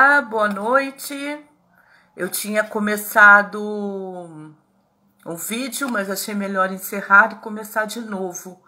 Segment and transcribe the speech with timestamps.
[0.00, 1.44] Olá, boa noite.
[2.16, 3.60] Eu tinha começado
[5.26, 8.62] um vídeo, mas achei melhor encerrar e começar de novo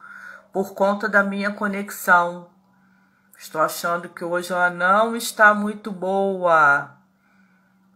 [0.52, 2.50] por conta da minha conexão.
[3.38, 6.96] Estou achando que hoje ela não está muito boa.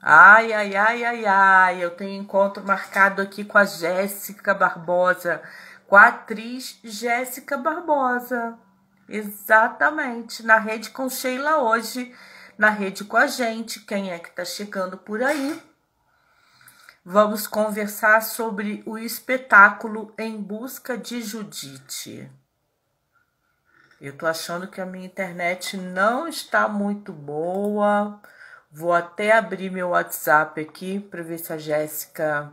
[0.00, 1.84] Ai, ai, ai, ai, ai.
[1.84, 5.42] Eu tenho encontro marcado aqui com a Jéssica Barbosa,
[5.88, 8.56] com a atriz Jéssica Barbosa.
[9.08, 12.14] Exatamente, na rede com Sheila hoje,
[12.56, 13.80] na rede com a gente.
[13.80, 15.62] Quem é que está chegando por aí?
[17.04, 22.30] Vamos conversar sobre o espetáculo Em Busca de Judite.
[24.00, 28.20] Eu tô achando que a minha internet não está muito boa.
[28.70, 32.52] Vou até abrir meu WhatsApp aqui para ver se a Jéssica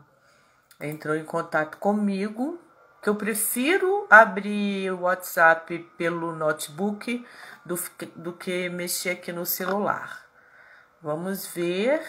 [0.79, 2.59] entrou em contato comigo.
[3.01, 7.25] Que eu prefiro abrir o WhatsApp pelo notebook
[7.65, 7.79] do,
[8.15, 10.25] do que mexer aqui no celular.
[11.01, 12.05] Vamos ver.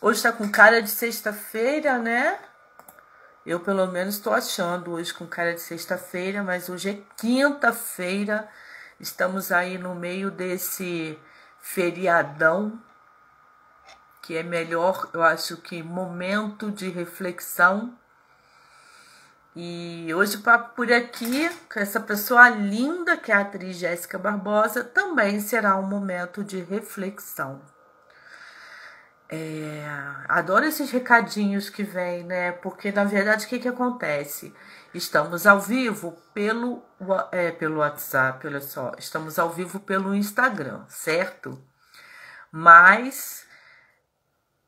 [0.00, 2.38] Hoje está com cara de sexta-feira, né?
[3.46, 8.48] Eu, pelo menos, estou achando hoje com cara de sexta-feira, mas hoje é quinta-feira.
[8.98, 11.18] Estamos aí no meio desse
[11.60, 12.80] feriadão,
[14.22, 17.96] que é melhor, eu acho que momento de reflexão.
[19.58, 24.84] E hoje, papo por aqui, com essa pessoa linda que é a atriz Jéssica Barbosa,
[24.84, 27.62] também será um momento de reflexão.
[29.30, 29.82] É,
[30.28, 32.52] adoro esses recadinhos que vêm, né?
[32.52, 34.54] Porque na verdade o que, que acontece?
[34.92, 36.82] Estamos ao vivo pelo,
[37.32, 38.92] é, pelo WhatsApp, olha só.
[38.98, 41.58] Estamos ao vivo pelo Instagram, certo?
[42.52, 43.46] Mas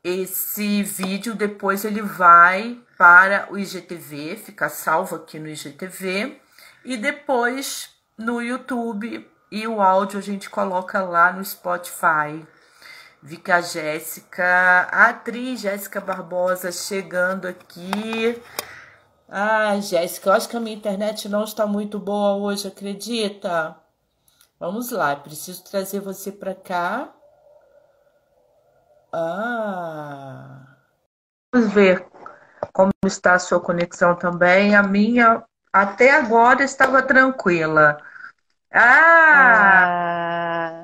[0.03, 6.37] esse vídeo depois ele vai para o IGTV, fica salvo aqui no IGTV,
[6.83, 12.45] e depois no YouTube e o áudio a gente coloca lá no Spotify.
[13.23, 18.37] Vi que a Jéssica, a atriz Jéssica Barbosa chegando aqui.
[19.29, 23.77] Ah, Jéssica, eu acho que a minha internet não está muito boa hoje, acredita?
[24.59, 27.13] Vamos lá, preciso trazer você para cá.
[29.13, 30.75] Ah.
[31.53, 32.08] Vamos ver
[32.73, 34.75] como está a sua conexão também.
[34.75, 37.97] A minha até agora estava tranquila.
[38.71, 39.85] Ah!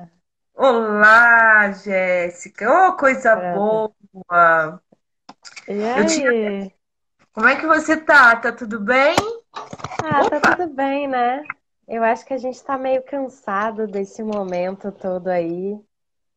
[0.01, 0.07] ah.
[0.55, 2.65] Olá, Jéssica.
[2.71, 3.53] Oh, coisa é.
[3.53, 4.81] boa.
[5.67, 6.05] E aí?
[6.07, 6.71] Tinha...
[7.33, 8.35] Como é que você tá?
[8.37, 9.15] Tá tudo bem?
[9.53, 10.39] Ah, tá Opa.
[10.39, 11.43] tá tudo bem, né?
[11.87, 15.77] Eu acho que a gente tá meio cansado desse momento todo aí.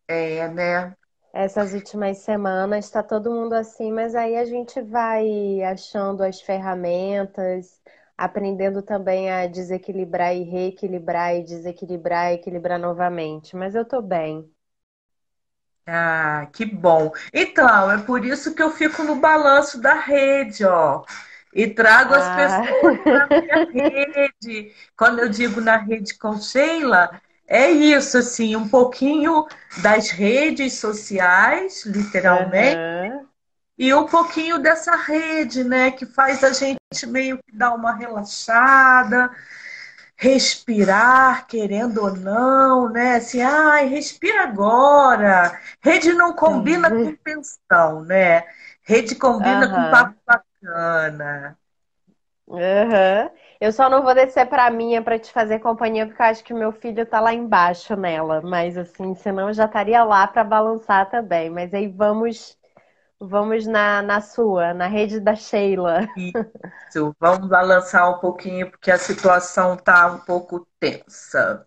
[0.08, 0.94] É, né?
[1.32, 7.80] Essas últimas semanas tá todo mundo assim, mas aí a gente vai achando as ferramentas,
[8.16, 13.54] aprendendo também a desequilibrar e reequilibrar e desequilibrar e equilibrar novamente.
[13.56, 14.50] Mas eu tô bem.
[15.86, 17.10] Ah, que bom.
[17.32, 21.02] Então, é por isso que eu fico no balanço da rede, ó.
[21.54, 22.36] E trago as ah.
[22.36, 24.74] pessoas para minha rede.
[24.96, 27.10] Quando eu digo na rede com Sheila,
[27.48, 29.46] é isso, assim, um pouquinho
[29.82, 33.28] das redes sociais, literalmente, uhum
[33.78, 39.30] e um pouquinho dessa rede, né, que faz a gente meio que dar uma relaxada,
[40.16, 43.16] respirar, querendo ou não, né?
[43.16, 45.60] Assim, ai, respira agora.
[45.80, 47.12] Rede não combina uhum.
[47.12, 48.42] com pensão, né?
[48.82, 49.70] Rede combina uhum.
[49.70, 51.56] com papo bacana.
[52.48, 53.30] Uhum.
[53.60, 56.54] Eu só não vou descer para minha para te fazer companhia, porque eu acho que
[56.54, 58.40] meu filho tá lá embaixo nela.
[58.40, 61.50] Mas assim, senão eu já estaria lá para balançar também.
[61.50, 62.58] Mas aí vamos
[63.20, 66.06] Vamos na, na sua, na rede da Sheila.
[66.16, 71.64] Isso, vamos balançar um pouquinho, porque a situação tá um pouco tensa.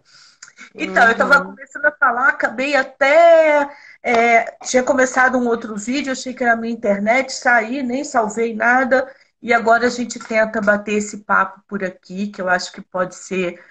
[0.73, 1.09] Então, uhum.
[1.09, 3.69] eu estava começando a falar, acabei até.
[4.01, 9.13] É, tinha começado um outro vídeo, achei que era minha internet, saí, nem salvei nada.
[9.41, 13.15] E agora a gente tenta bater esse papo por aqui, que eu acho que pode
[13.15, 13.63] ser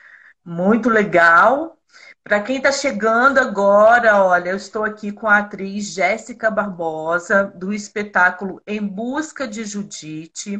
[0.44, 1.78] muito legal.
[2.22, 7.72] Para quem está chegando agora, olha, eu estou aqui com a atriz Jéssica Barbosa, do
[7.72, 10.58] espetáculo Em Busca de Judite,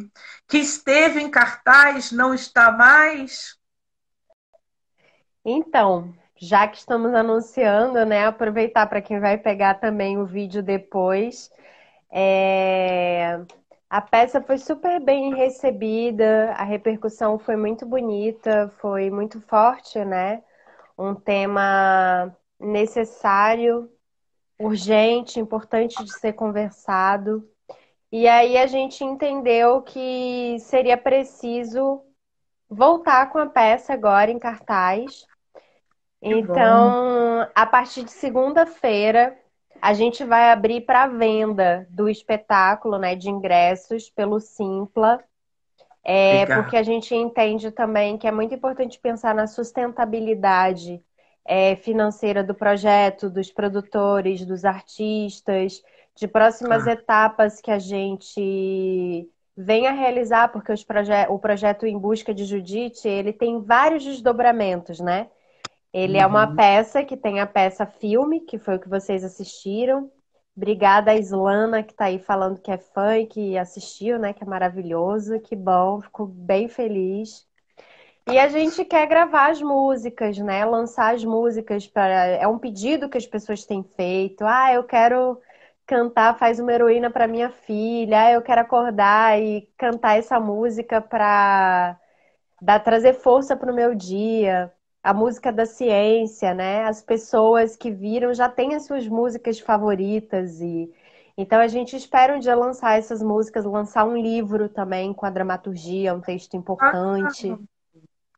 [0.48, 3.58] que esteve em cartaz, não está mais?
[5.44, 11.50] Então, já que estamos anunciando, né, aproveitar para quem vai pegar também o vídeo depois.
[12.10, 13.40] É...
[13.90, 20.42] A peça foi super bem recebida, a repercussão foi muito bonita, foi muito forte, né?
[21.00, 23.90] um tema necessário,
[24.58, 27.48] urgente, importante de ser conversado.
[28.12, 32.02] E aí a gente entendeu que seria preciso
[32.68, 35.24] voltar com a peça agora em cartaz.
[36.20, 39.38] Então, a partir de segunda-feira,
[39.80, 45.22] a gente vai abrir para venda do espetáculo, né, de ingressos pelo Simpla.
[46.02, 51.02] É, porque a gente entende também que é muito importante pensar na sustentabilidade
[51.44, 55.82] é, financeira do projeto, dos produtores, dos artistas,
[56.16, 56.92] de próximas ah.
[56.92, 63.32] etapas que a gente venha realizar, porque proje o projeto Em Busca de Judite, ele
[63.32, 65.28] tem vários desdobramentos, né?
[65.92, 66.22] Ele uhum.
[66.22, 66.56] é uma uhum.
[66.56, 70.10] peça que tem a peça filme, que foi o que vocês assistiram.
[70.56, 74.32] Obrigada a Islana, que está aí falando que é fã e que assistiu, né?
[74.32, 77.46] Que é maravilhoso, que bom, fico bem feliz.
[78.30, 80.64] E a gente quer gravar as músicas, né?
[80.64, 82.26] Lançar as músicas para.
[82.26, 84.44] É um pedido que as pessoas têm feito.
[84.44, 85.40] Ah, eu quero
[85.86, 88.26] cantar Faz uma Heroína para minha filha.
[88.26, 91.98] Ah, eu quero acordar e cantar essa música para
[92.84, 96.84] trazer força para o meu dia a música da ciência, né?
[96.84, 100.92] As pessoas que viram já têm as suas músicas favoritas e
[101.36, 105.30] então a gente espera um dia lançar essas músicas, lançar um livro também com a
[105.30, 107.50] dramaturgia, um texto importante.
[107.50, 107.58] Ah,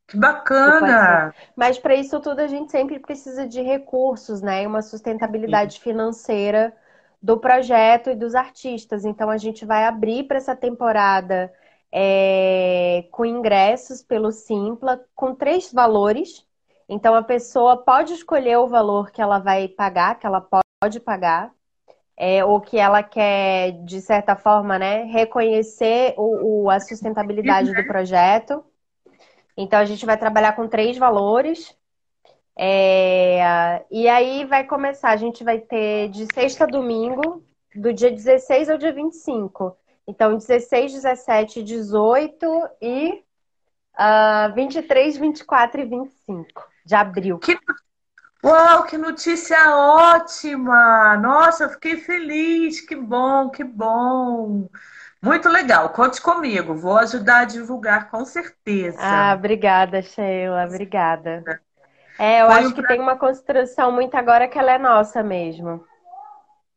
[0.07, 1.35] que bacana!
[1.57, 4.65] Mas para isso tudo a gente sempre precisa de recursos, né?
[4.67, 5.81] Uma sustentabilidade Sim.
[5.81, 6.73] financeira
[7.21, 9.05] do projeto e dos artistas.
[9.05, 11.53] Então a gente vai abrir para essa temporada
[11.91, 16.47] é, com ingressos pelo Simpla, com três valores.
[16.89, 21.53] Então a pessoa pode escolher o valor que ela vai pagar, que ela pode pagar,
[22.17, 27.87] é, ou que ela quer, de certa forma, né, reconhecer o, o, a sustentabilidade do
[27.87, 28.65] projeto.
[29.57, 31.77] Então a gente vai trabalhar com três valores.
[32.57, 37.43] É, e aí vai começar, a gente vai ter de sexta a domingo,
[37.75, 39.77] do dia 16 ao dia 25.
[40.07, 42.47] Então, 16, 17, 18
[42.83, 43.23] e
[43.95, 47.39] uh, 23, 24 e 25 de abril.
[47.39, 47.59] Que...
[48.45, 51.17] Uau, que notícia ótima!
[51.17, 54.69] Nossa, eu fiquei feliz, que bom, que bom.
[55.23, 58.99] Muito legal, conte comigo, vou ajudar a divulgar com certeza.
[59.01, 61.45] Ah, obrigada, Sheila, obrigada.
[62.19, 65.23] É, eu Foi acho um que tem uma construção muito agora que ela é nossa
[65.23, 65.85] mesmo.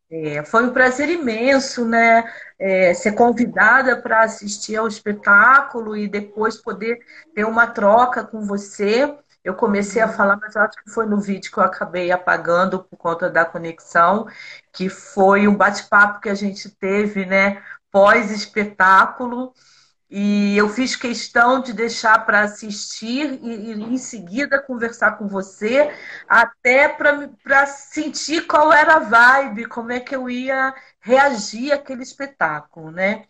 [0.08, 2.32] É, foi um prazer imenso, né?
[2.58, 6.98] É, ser convidada para assistir ao espetáculo e depois poder
[7.34, 9.12] ter uma troca com você.
[9.46, 12.96] Eu comecei a falar, mas acho que foi no vídeo que eu acabei apagando por
[12.96, 14.26] conta da conexão,
[14.72, 19.54] que foi um bate-papo que a gente teve, né, pós-espetáculo.
[20.10, 25.92] E eu fiz questão de deixar para assistir e, e, em seguida conversar com você,
[26.28, 32.90] até para sentir qual era a vibe, como é que eu ia reagir àquele espetáculo,
[32.90, 33.26] né?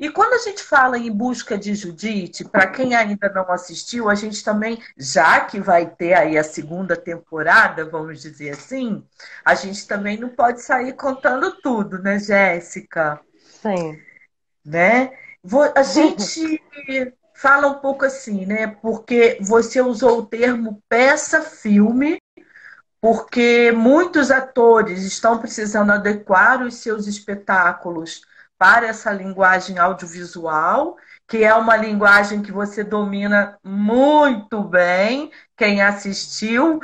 [0.00, 4.14] E quando a gente fala em busca de Judite, para quem ainda não assistiu, a
[4.14, 9.06] gente também, já que vai ter aí a segunda temporada, vamos dizer assim,
[9.44, 13.20] a gente também não pode sair contando tudo, né, Jéssica?
[13.60, 14.00] Sim.
[14.64, 15.12] Né?
[15.74, 16.62] A gente
[17.36, 18.68] fala um pouco assim, né?
[18.68, 22.18] Porque você usou o termo peça-filme,
[23.02, 28.22] porque muitos atores estão precisando adequar os seus espetáculos
[28.60, 35.32] para essa linguagem audiovisual, que é uma linguagem que você domina muito bem.
[35.56, 36.78] Quem assistiu,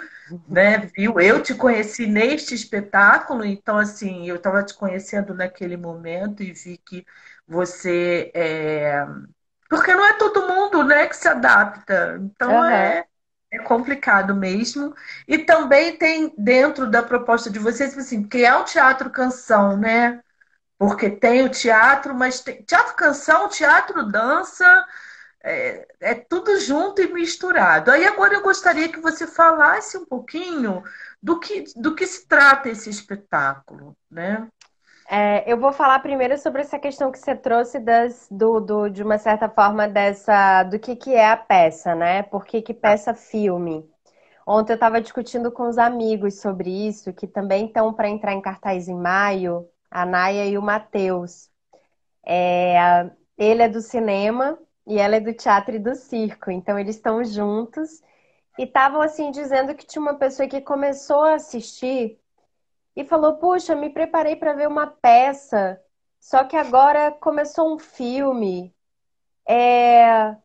[0.48, 1.20] né, viu?
[1.20, 6.78] Eu te conheci neste espetáculo, então assim, eu estava te conhecendo naquele momento e vi
[6.78, 7.04] que
[7.46, 9.06] você é...
[9.68, 12.18] porque não é todo mundo, né, que se adapta.
[12.22, 12.64] Então uhum.
[12.64, 13.04] é
[13.50, 14.94] é complicado mesmo.
[15.28, 20.20] E também tem dentro da proposta de vocês, assim, que é o teatro canção, né?
[20.78, 24.86] Porque tem o teatro, mas tem teatro canção, teatro dança,
[25.42, 27.90] é, é, tudo junto e misturado.
[27.90, 30.82] Aí agora eu gostaria que você falasse um pouquinho
[31.22, 34.48] do que, do que se trata esse espetáculo, né?
[35.08, 39.04] É, eu vou falar primeiro sobre essa questão que você trouxe das, do, do, de
[39.04, 42.24] uma certa forma dessa do que, que é a peça, né?
[42.24, 43.88] Por que, que peça filme?
[44.44, 48.42] Ontem eu estava discutindo com os amigos sobre isso, que também estão para entrar em
[48.42, 51.50] cartaz em maio a Naya e o Matheus.
[52.26, 56.96] É, ele é do cinema e ela é do teatro e do circo, então eles
[56.96, 58.02] estão juntos
[58.58, 62.18] e estavam assim dizendo que tinha uma pessoa que começou a assistir
[62.96, 65.80] e falou: "Puxa, me preparei para ver uma peça,
[66.20, 68.74] só que agora começou um filme.
[69.48, 70.36] É,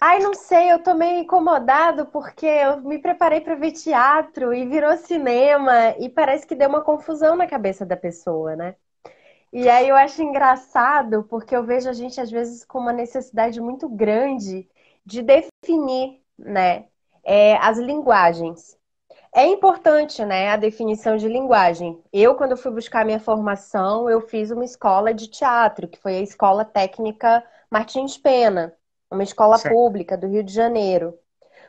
[0.00, 4.64] Ai, não sei, eu tô meio incomodado porque eu me preparei para ver teatro e
[4.66, 8.76] virou cinema e parece que deu uma confusão na cabeça da pessoa, né?
[9.52, 13.60] E aí eu acho engraçado porque eu vejo a gente às vezes com uma necessidade
[13.60, 14.68] muito grande
[15.06, 16.86] de definir, né?
[17.24, 18.78] é as linguagens.
[19.34, 22.02] É importante, né, a definição de linguagem.
[22.12, 26.22] Eu, quando fui buscar minha formação, eu fiz uma escola de teatro, que foi a
[26.22, 28.74] Escola Técnica Martins Pena,
[29.10, 29.74] uma escola certo.
[29.74, 31.18] pública do Rio de Janeiro.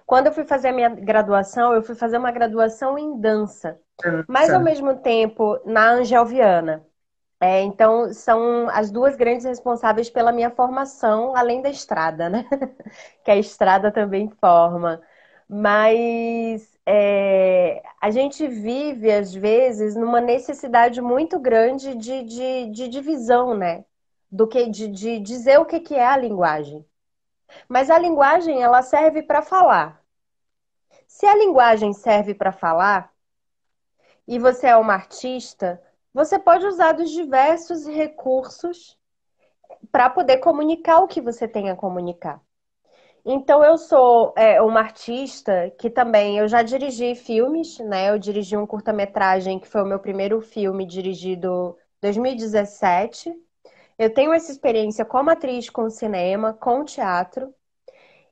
[0.06, 3.80] Quando eu fui fazer a minha graduação, eu fui fazer uma graduação em dança,
[4.28, 6.86] mas ao mesmo tempo na Angel Viana.
[7.42, 12.46] É, então, são as duas grandes responsáveis pela minha formação, além da estrada, né?
[13.24, 15.02] que a estrada também forma.
[15.48, 23.56] Mas é, a gente vive, às vezes, numa necessidade muito grande de, de, de divisão,
[23.56, 23.86] né?
[24.32, 26.86] Do que de, de dizer o que, que é a linguagem.
[27.68, 30.04] Mas a linguagem, ela serve para falar.
[31.08, 33.12] Se a linguagem serve para falar,
[34.28, 35.82] e você é uma artista,
[36.14, 38.98] você pode usar dos diversos recursos
[39.92, 42.42] para poder comunicar o que você tem a comunicar.
[43.26, 48.10] Então eu sou é, uma artista que também eu já dirigi filmes, né?
[48.10, 53.34] Eu dirigi um curta-metragem que foi o meu primeiro filme dirigido em 2017.
[54.00, 57.54] Eu tenho essa experiência como atriz com cinema, com teatro.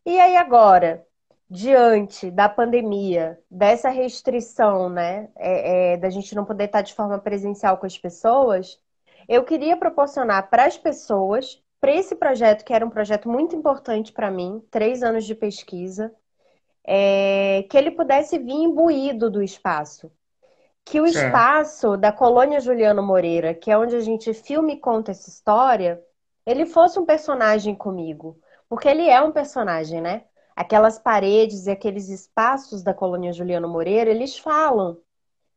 [0.05, 1.05] E aí agora,
[1.49, 7.19] diante da pandemia, dessa restrição, né, é, é, da gente não poder estar de forma
[7.19, 8.79] presencial com as pessoas,
[9.27, 14.13] eu queria proporcionar para as pessoas para esse projeto, que era um projeto muito importante
[14.13, 16.15] para mim, três anos de pesquisa,
[16.85, 20.11] é, que ele pudesse vir imbuído do espaço.
[20.89, 21.25] Que o certo.
[21.25, 26.01] espaço da colônia Juliano Moreira, que é onde a gente filma e conta essa história,
[26.45, 28.39] ele fosse um personagem comigo.
[28.69, 30.23] Porque ele é um personagem, né?
[30.55, 34.97] Aquelas paredes e aqueles espaços da colônia Juliano Moreira, eles falam.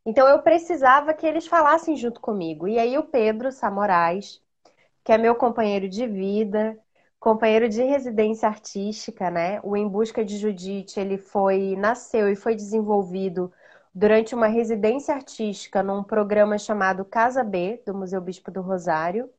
[0.04, 2.66] Então eu precisava que eles falassem junto comigo.
[2.66, 4.42] E aí o Pedro Samorais,
[5.04, 6.76] que é meu companheiro de vida,
[7.20, 9.60] companheiro de residência artística, né?
[9.62, 13.52] O Em Busca de Judite, ele foi nasceu e foi desenvolvido
[13.94, 19.30] durante uma residência artística num programa chamado Casa B, do Museu Bispo do Rosário.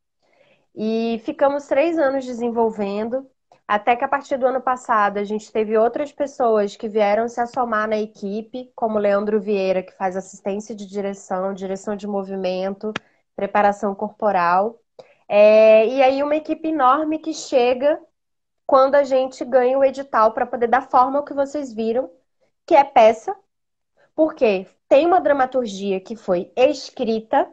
[0.75, 3.29] E ficamos três anos desenvolvendo,
[3.67, 7.39] até que a partir do ano passado a gente teve outras pessoas que vieram se
[7.39, 12.93] assomar na equipe, como Leandro Vieira, que faz assistência de direção, direção de movimento,
[13.35, 14.79] preparação corporal.
[15.27, 17.99] É, e aí uma equipe enorme que chega
[18.65, 22.09] quando a gente ganha o edital para poder dar forma ao que vocês viram,
[22.65, 23.35] que é peça,
[24.15, 27.51] porque tem uma dramaturgia que foi escrita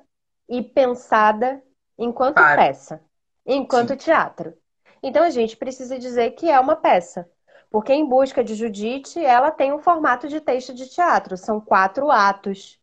[0.49, 1.63] e pensada
[1.99, 2.57] enquanto claro.
[2.57, 3.01] peça,
[3.47, 3.97] enquanto Sim.
[3.97, 4.55] teatro.
[5.03, 7.31] Então a gente precisa dizer que é uma peça.
[7.71, 12.11] Porque em busca de Judite, ela tem um formato de texto de teatro, são quatro
[12.11, 12.81] atos,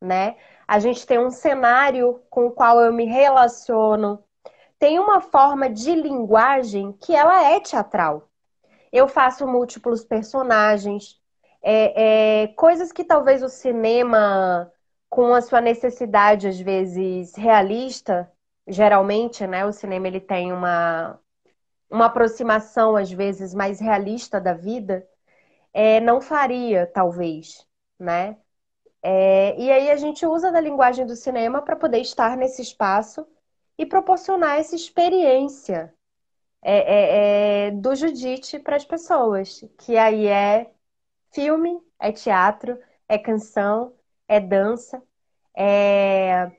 [0.00, 0.36] né?
[0.68, 4.22] A gente tem um cenário com o qual eu me relaciono,
[4.78, 8.28] tem uma forma de linguagem que ela é teatral.
[8.92, 11.19] Eu faço múltiplos personagens,
[11.62, 14.72] é, é, coisas que talvez o cinema,
[15.08, 18.30] com a sua necessidade às vezes realista,
[18.66, 21.20] geralmente, né, o cinema ele tem uma
[21.90, 25.06] uma aproximação às vezes mais realista da vida,
[25.72, 27.66] é, não faria, talvez,
[27.98, 28.38] né?
[29.02, 33.26] É, e aí a gente usa da linguagem do cinema para poder estar nesse espaço
[33.78, 35.94] e proporcionar essa experiência
[36.62, 40.70] é, é, é, do Judite para as pessoas, que aí é
[41.32, 43.94] filme, é teatro, é canção,
[44.28, 45.02] é dança.
[45.56, 46.50] É...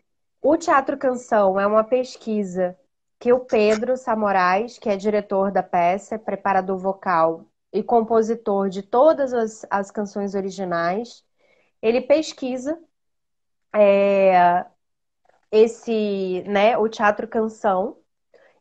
[0.42, 2.78] O Teatro Canção é uma pesquisa
[3.20, 9.34] que o Pedro Samorais, que é diretor da peça, preparador vocal e compositor de todas
[9.34, 11.24] as, as canções originais,
[11.82, 12.80] ele pesquisa
[13.74, 14.66] é,
[15.52, 17.98] esse, né, o teatro canção,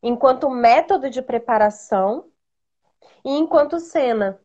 [0.02, 2.30] enquanto método de preparação
[3.24, 4.40] e enquanto cena.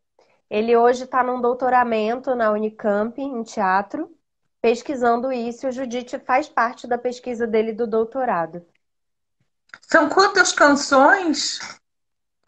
[0.49, 4.09] Ele hoje está num doutoramento na Unicamp em teatro,
[4.61, 5.67] pesquisando isso.
[5.67, 8.65] O Judite faz parte da pesquisa dele do doutorado.
[9.81, 11.59] São quantas canções?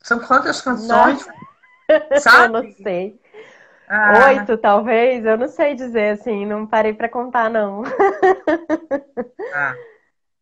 [0.01, 1.25] São quantas canções?
[1.89, 3.19] Eu não sei.
[3.89, 4.27] Ah.
[4.27, 5.25] Oito, talvez?
[5.25, 7.83] Eu não sei dizer assim, não parei para contar, não.
[9.53, 9.73] Ah,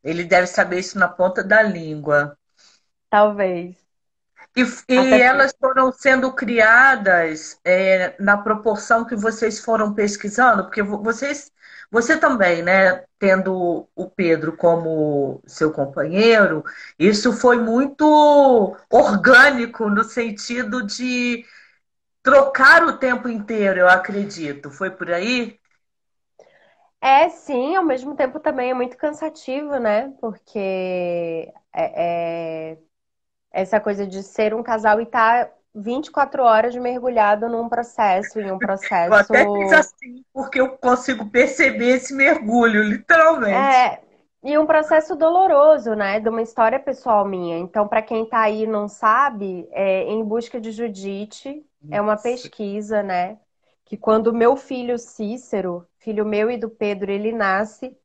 [0.03, 2.37] ele deve saber isso na ponta da língua.
[3.09, 3.84] Talvez.
[4.55, 11.51] E, e elas foram sendo criadas é, na proporção que vocês foram pesquisando, porque vocês,
[11.91, 16.63] você também, né, tendo o Pedro como seu companheiro,
[16.97, 18.05] isso foi muito
[18.89, 21.45] orgânico no sentido de
[22.23, 24.71] trocar o tempo inteiro, eu acredito.
[24.71, 25.59] Foi por aí?
[27.01, 30.09] É, sim, ao mesmo tempo também é muito cansativo, né?
[30.19, 31.53] Porque é,
[32.73, 32.77] é
[33.55, 38.51] essa coisa de ser um casal e estar tá 24 horas mergulhado num processo, em
[38.51, 39.13] um processo.
[39.33, 43.55] Eu até fiz assim, porque eu consigo perceber esse mergulho, literalmente.
[43.55, 44.01] É,
[44.43, 46.19] e um processo doloroso, né?
[46.19, 47.57] De uma história pessoal minha.
[47.57, 52.17] Então, para quem tá aí e não sabe, é Em Busca de Judite é uma
[52.17, 53.37] pesquisa, né?
[53.85, 57.95] Que quando meu filho Cícero, filho meu e do Pedro, ele nasce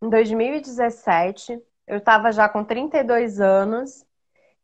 [0.00, 4.04] em 2017, eu estava já com 32 anos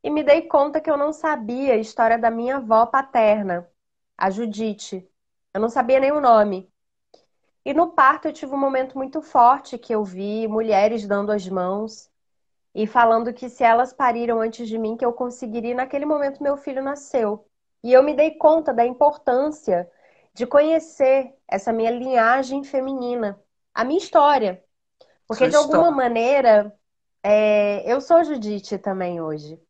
[0.02, 3.69] e me dei conta que eu não sabia a história da minha avó paterna,
[4.16, 5.09] a Judite.
[5.52, 6.71] Eu não sabia nem o nome.
[7.64, 11.47] E no parto eu tive um momento muito forte que eu vi mulheres dando as
[11.49, 12.11] mãos
[12.75, 15.75] e falando que se elas pariram antes de mim, que eu conseguiria.
[15.75, 17.47] naquele momento meu filho nasceu.
[17.83, 19.90] E eu me dei conta da importância
[20.35, 23.40] de conhecer essa minha linhagem feminina,
[23.75, 24.64] a minha história.
[25.26, 25.97] Porque Sua de alguma história.
[25.97, 26.78] maneira,
[27.23, 27.90] é...
[27.92, 29.61] eu sou Judite também hoje.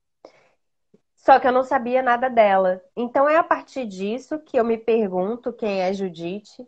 [1.25, 2.83] Só que eu não sabia nada dela.
[2.97, 6.67] Então é a partir disso que eu me pergunto quem é Judite,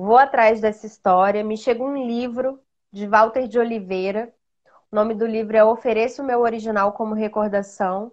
[0.00, 1.42] Vou atrás dessa história.
[1.42, 4.32] Me chega um livro de Walter de Oliveira.
[4.92, 8.12] O nome do livro é Ofereço o meu original como recordação.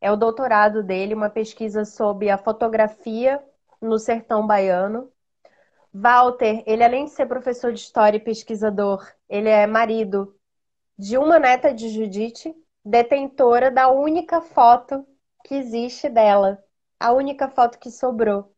[0.00, 3.38] É o doutorado dele, uma pesquisa sobre a fotografia
[3.82, 5.12] no sertão baiano.
[5.92, 10.34] Walter, ele além de ser professor de história e pesquisador, ele é marido
[10.98, 15.06] de uma neta de Judite, detentora da única foto
[15.46, 16.62] que existe dela,
[17.00, 18.52] a única foto que sobrou.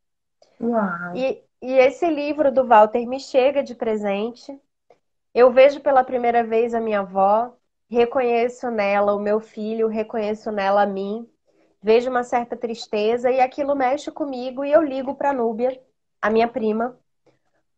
[0.60, 1.14] Uau.
[1.16, 4.56] E e esse livro do Walter me chega de presente.
[5.34, 7.56] Eu vejo pela primeira vez a minha avó,
[7.90, 11.28] reconheço nela o meu filho, reconheço nela a mim,
[11.82, 15.80] vejo uma certa tristeza e aquilo mexe comigo e eu ligo para Núbia,
[16.22, 16.98] a minha prima,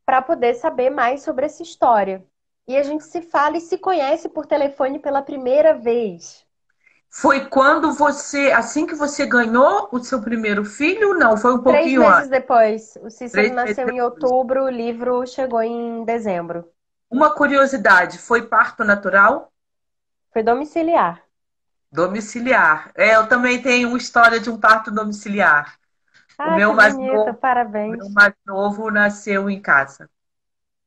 [0.07, 2.27] para poder saber mais sobre essa história.
[2.69, 6.47] E a gente se fala e se conhece por telefone pela primeira vez.
[7.13, 11.15] Foi quando você, assim que você ganhou o seu primeiro filho?
[11.15, 12.99] Não, foi um pouquinho Três meses depois.
[13.03, 16.71] O Cícero nasceu em outubro, o livro chegou em dezembro.
[17.11, 19.53] Uma curiosidade, foi parto natural?
[20.33, 21.21] Foi domiciliar.
[21.93, 22.93] Domiciliar.
[22.95, 25.77] É, eu também tenho uma história de um parto domiciliar.
[26.39, 27.95] Ah, o meu mais bonito, novo, parabéns.
[27.95, 30.09] O meu mais novo nasceu em casa.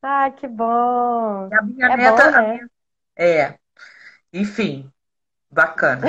[0.02, 1.48] Ah, que bom.
[1.50, 2.24] E a minha é neta.
[2.24, 2.52] Bom, né?
[2.54, 2.70] minha...
[3.16, 3.58] É.
[4.32, 4.90] Enfim,
[5.54, 6.08] Bacana.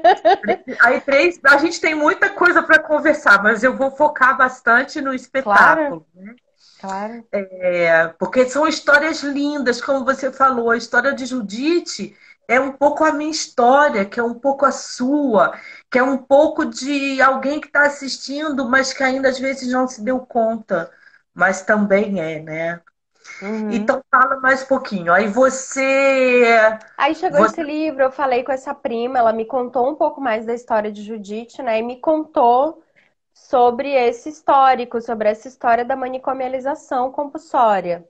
[0.80, 5.12] Aí três, a gente tem muita coisa para conversar, mas eu vou focar bastante no
[5.12, 5.54] espetáculo.
[5.54, 6.06] Claro.
[6.14, 6.34] Né?
[6.80, 7.26] claro.
[7.30, 12.16] É, porque são histórias lindas, como você falou, a história de Judite
[12.48, 15.58] é um pouco a minha história, que é um pouco a sua,
[15.90, 19.86] que é um pouco de alguém que está assistindo, mas que ainda às vezes não
[19.86, 20.90] se deu conta,
[21.34, 22.80] mas também é, né?
[23.42, 23.70] Uhum.
[23.72, 25.12] Então fala mais um pouquinho.
[25.12, 26.44] Aí você.
[26.96, 27.60] Aí chegou você...
[27.60, 30.92] esse livro, eu falei com essa prima, ela me contou um pouco mais da história
[30.92, 31.78] de Judite, né?
[31.78, 32.82] E me contou
[33.32, 38.08] sobre esse histórico, sobre essa história da manicomialização compulsória.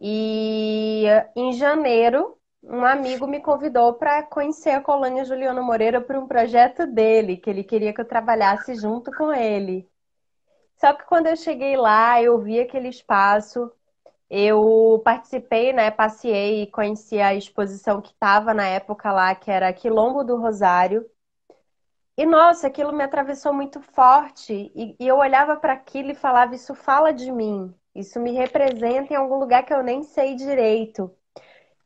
[0.00, 1.04] E
[1.36, 6.86] em janeiro, um amigo me convidou para conhecer a colônia Juliano Moreira por um projeto
[6.86, 9.88] dele, que ele queria que eu trabalhasse junto com ele.
[10.76, 13.70] Só que quando eu cheguei lá, eu vi aquele espaço,
[14.30, 15.90] eu participei, né?
[15.90, 21.08] Passei e conheci a exposição que estava na época lá, que era Quilombo do Rosário.
[22.16, 24.72] E nossa, aquilo me atravessou muito forte.
[24.74, 27.74] E, e eu olhava para aquilo e falava: Isso fala de mim.
[27.94, 31.10] Isso me representa em algum lugar que eu nem sei direito.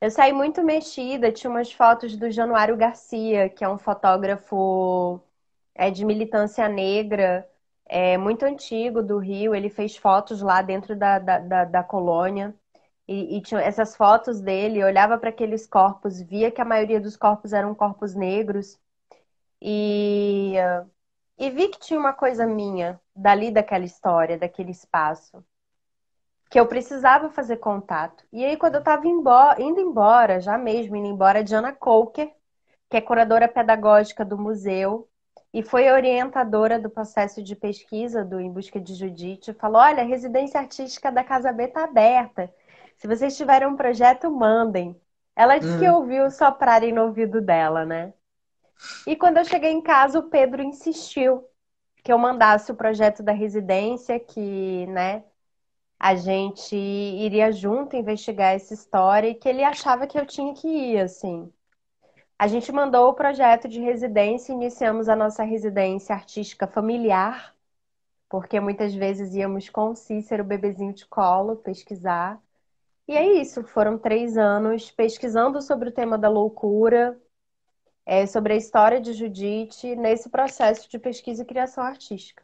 [0.00, 1.32] Eu saí muito mexida.
[1.32, 5.20] Tinha umas fotos do Januário Garcia, que é um fotógrafo
[5.74, 7.48] é, de militância negra
[7.92, 9.54] é, muito antigo do Rio.
[9.54, 12.54] Ele fez fotos lá dentro da, da, da, da colônia.
[13.06, 17.16] E, e, tinha essas fotos dele, olhava para aqueles corpos, via que a maioria dos
[17.16, 18.80] corpos eram corpos negros.
[19.60, 20.54] E,
[21.38, 25.44] e vi que tinha uma coisa minha dali daquela história, daquele espaço.
[26.50, 28.24] Que eu precisava fazer contato.
[28.32, 32.32] E aí, quando eu estava indo embora, já mesmo indo embora, Diana Coker,
[32.88, 35.08] que é curadora pedagógica do museu,
[35.52, 39.52] e foi orientadora do processo de pesquisa do Em Busca de Judite.
[39.52, 42.52] Falou: olha, a residência artística da Casa B está aberta.
[42.96, 44.98] Se vocês tiverem um projeto, mandem.
[45.36, 45.78] Ela disse hum.
[45.78, 48.12] que ouviu soprarem no ouvido dela, né?
[49.06, 51.44] E quando eu cheguei em casa, o Pedro insistiu
[52.02, 55.24] que eu mandasse o projeto da residência, que, né,
[55.98, 60.66] a gente iria junto investigar essa história e que ele achava que eu tinha que
[60.68, 61.52] ir, assim.
[62.42, 67.54] A gente mandou o projeto de residência, iniciamos a nossa residência artística familiar,
[68.28, 72.40] porque muitas vezes íamos com o Cícero, bebezinho de colo, pesquisar.
[73.06, 77.16] E é isso, foram três anos pesquisando sobre o tema da loucura,
[78.04, 82.42] é, sobre a história de Judite nesse processo de pesquisa e criação artística.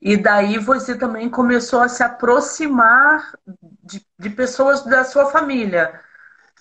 [0.00, 3.36] E daí você também começou a se aproximar
[3.82, 6.00] de, de pessoas da sua família,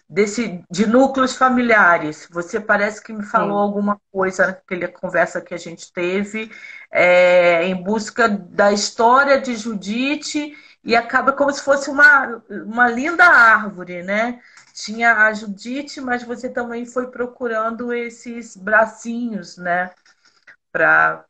[0.10, 2.28] desse, de núcleos familiares.
[2.32, 3.64] Você parece que me falou Sim.
[3.64, 6.52] alguma coisa naquela conversa que a gente teve,
[6.92, 13.26] é, em busca da história de Judite, e acaba como se fosse uma, uma linda
[13.26, 14.40] árvore, né?
[14.74, 19.92] Tinha a Judite, mas você também foi procurando esses bracinhos, né?
[20.72, 21.26] Para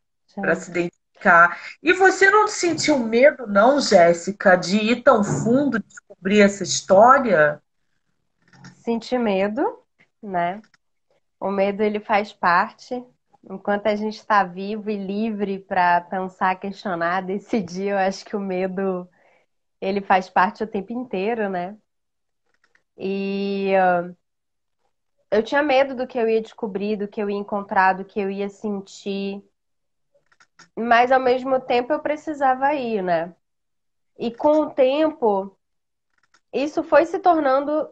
[0.55, 1.59] se identificar.
[1.81, 7.59] E você não sentiu medo, não, Jéssica, de ir tão fundo, descobrir essa história?
[8.79, 9.61] Senti medo,
[10.23, 10.61] né?
[11.39, 13.03] O medo ele faz parte.
[13.49, 18.39] Enquanto a gente está vivo e livre para pensar, questionar, decidir, eu acho que o
[18.39, 19.07] medo
[19.81, 21.77] ele faz parte o tempo inteiro, né?
[22.97, 24.15] E uh,
[25.29, 28.19] eu tinha medo do que eu ia descobrir, do que eu ia encontrar, do que
[28.19, 29.43] eu ia sentir.
[30.75, 33.35] Mas ao mesmo tempo eu precisava ir, né?
[34.17, 35.57] E com o tempo,
[36.53, 37.89] isso foi se tornando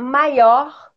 [0.00, 0.90] maior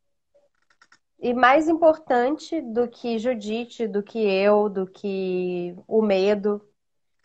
[1.20, 6.62] e mais importante do que Judite, do que eu, do que o medo.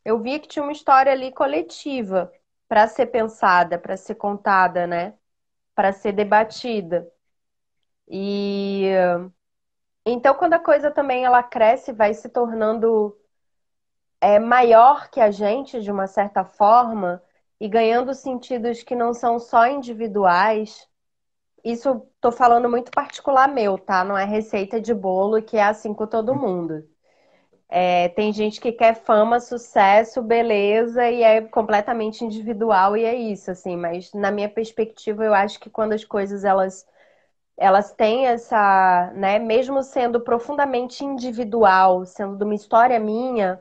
[0.04, 2.32] Eu vi que tinha uma história ali coletiva
[2.68, 5.14] para ser pensada, para ser contada, né?
[5.74, 7.10] Para ser debatida.
[8.08, 8.84] E
[10.06, 13.16] então quando a coisa também ela cresce, vai se tornando
[14.20, 17.22] é, maior que a gente de uma certa forma
[17.60, 20.87] e ganhando sentidos que não são só individuais.
[21.64, 24.04] Isso tô falando muito particular meu, tá?
[24.04, 26.84] Não é receita de bolo que é assim com todo mundo.
[27.70, 33.50] É, tem gente que quer fama, sucesso, beleza e é completamente individual e é isso,
[33.50, 33.76] assim.
[33.76, 36.86] Mas na minha perspectiva, eu acho que quando as coisas elas
[37.56, 43.60] elas têm essa, né, mesmo sendo profundamente individual, sendo de uma história minha,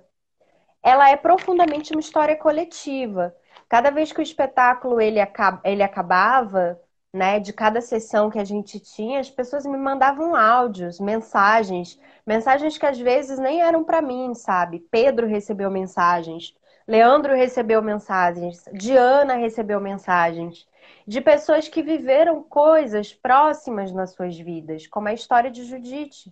[0.83, 3.35] ela é profundamente uma história coletiva.
[3.69, 6.79] Cada vez que o espetáculo ele, acaba, ele acabava,
[7.17, 12.77] né, de cada sessão que a gente tinha, as pessoas me mandavam áudios, mensagens, mensagens
[12.77, 14.79] que às vezes nem eram para mim, sabe?
[14.91, 16.55] Pedro recebeu mensagens,
[16.87, 20.65] Leandro recebeu mensagens, Diana recebeu mensagens
[21.05, 26.31] de pessoas que viveram coisas próximas nas suas vidas, como a história de Judite.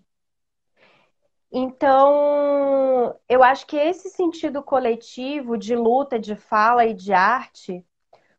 [1.52, 7.86] Então, eu acho que esse sentido coletivo de luta, de fala e de arte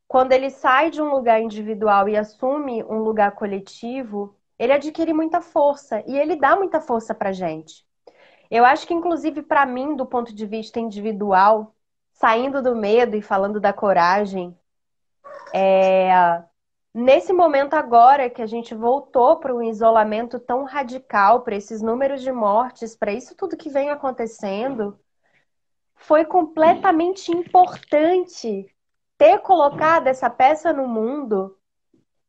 [0.09, 5.41] quando ele sai de um lugar individual e assume um lugar coletivo, ele adquire muita
[5.41, 7.85] força e ele dá muita força para gente.
[8.51, 11.75] Eu acho que, inclusive, para mim, do ponto de vista individual,
[12.13, 14.57] saindo do medo e falando da coragem,
[15.53, 16.43] é...
[16.95, 22.23] nesse momento agora que a gente voltou para um isolamento tão radical, para esses números
[22.23, 24.99] de mortes, para isso tudo que vem acontecendo,
[25.97, 28.73] foi completamente importante
[29.19, 31.57] ter colocado essa peça no mundo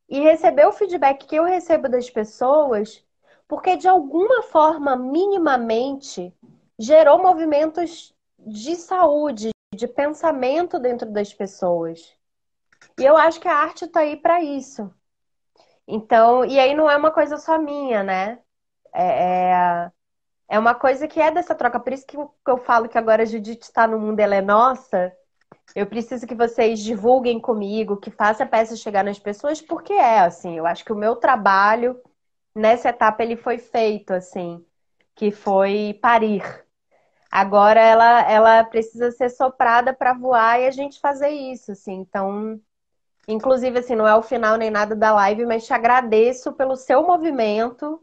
[0.09, 3.03] e receber o feedback que eu recebo das pessoas,
[3.47, 6.33] porque de alguma forma, minimamente,
[6.79, 12.13] gerou movimentos de saúde, de pensamento dentro das pessoas.
[12.99, 14.93] E eu acho que a arte está aí para isso.
[15.87, 18.39] Então, e aí não é uma coisa só minha, né?
[18.93, 19.91] É, é,
[20.49, 21.79] é uma coisa que é dessa troca.
[21.79, 25.15] Por isso que eu falo que agora a Judite está no mundo, ela é nossa,
[25.75, 30.19] eu preciso que vocês divulguem comigo, que faça a peça chegar nas pessoas, porque é
[30.19, 32.01] assim, eu acho que o meu trabalho
[32.55, 34.65] nessa etapa ele foi feito assim,
[35.15, 36.43] que foi parir.
[37.31, 41.95] Agora ela ela precisa ser soprada para voar e a gente fazer isso, assim.
[41.95, 42.59] Então,
[43.27, 47.05] inclusive assim, não é o final nem nada da live, mas te agradeço pelo seu
[47.05, 48.01] movimento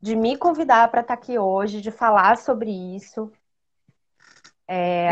[0.00, 3.30] de me convidar para estar tá aqui hoje, de falar sobre isso.
[4.68, 5.10] É...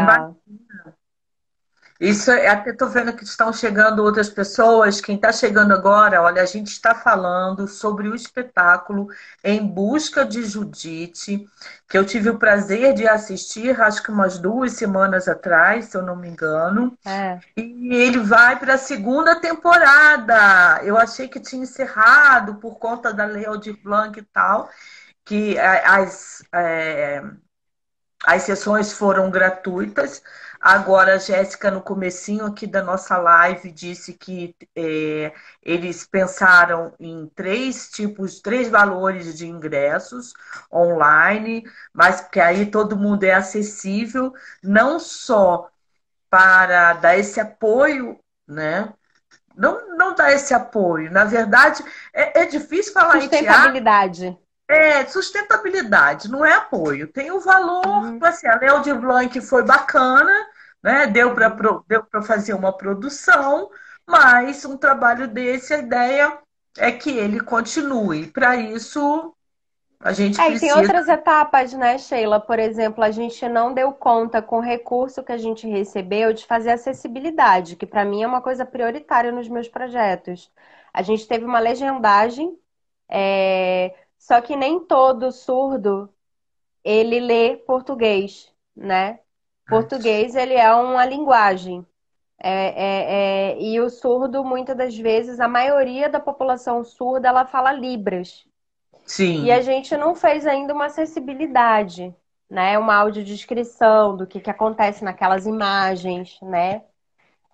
[2.01, 5.01] Isso é até estou vendo que estão chegando outras pessoas.
[5.01, 9.09] Quem está chegando agora, olha, a gente está falando sobre o espetáculo
[9.45, 11.47] Em Busca de Judite,
[11.89, 16.03] que eu tive o prazer de assistir, acho que umas duas semanas atrás, se eu
[16.03, 16.99] não me engano.
[17.07, 17.39] É.
[17.57, 20.81] E ele vai para a segunda temporada.
[20.83, 24.69] Eu achei que tinha encerrado por conta da Lei Aldir Blanc e tal,
[25.25, 27.23] que as, é,
[28.27, 30.21] as sessões foram gratuitas.
[30.67, 35.31] Agora, a Jéssica, no comecinho aqui da nossa live, disse que é,
[35.63, 40.33] eles pensaram em três tipos, três valores de ingressos
[40.73, 45.69] online, mas que aí todo mundo é acessível, não só
[46.31, 48.91] para dar esse apoio, né?
[49.55, 51.11] Não, não dar esse apoio.
[51.11, 53.29] Na verdade, é, é difícil falar em.
[53.29, 54.39] Sustentabilidade.
[54.67, 57.07] É, sustentabilidade, não é apoio.
[57.07, 58.19] Tem o valor, uhum.
[58.23, 60.33] assim, a Léo de Blanc foi bacana,
[60.85, 61.07] né?
[61.07, 61.49] Deu para
[61.89, 63.71] deu fazer uma produção,
[64.07, 66.39] mas um trabalho desse, a ideia
[66.77, 68.27] é que ele continue.
[68.27, 69.35] Para isso,
[69.99, 70.75] a gente é, precisa...
[70.75, 72.39] tem outras etapas, né, Sheila?
[72.39, 76.45] Por exemplo, a gente não deu conta com o recurso que a gente recebeu de
[76.45, 80.53] fazer acessibilidade, que para mim é uma coisa prioritária nos meus projetos.
[80.93, 82.59] A gente teve uma legendagem,
[83.09, 83.95] é...
[84.19, 86.11] só que nem todo surdo
[86.85, 89.21] ele lê português, né?
[89.67, 91.87] Português ele é uma linguagem.
[92.39, 97.47] É, é, é, e o surdo, muitas das vezes, a maioria da população surda, ela
[97.47, 98.45] fala libras.
[99.07, 99.45] Sim.
[99.45, 102.15] E a gente não fez ainda uma acessibilidade,
[102.51, 102.79] né?
[102.79, 106.83] Uma audiodescrição do que, que acontece naquelas imagens, né?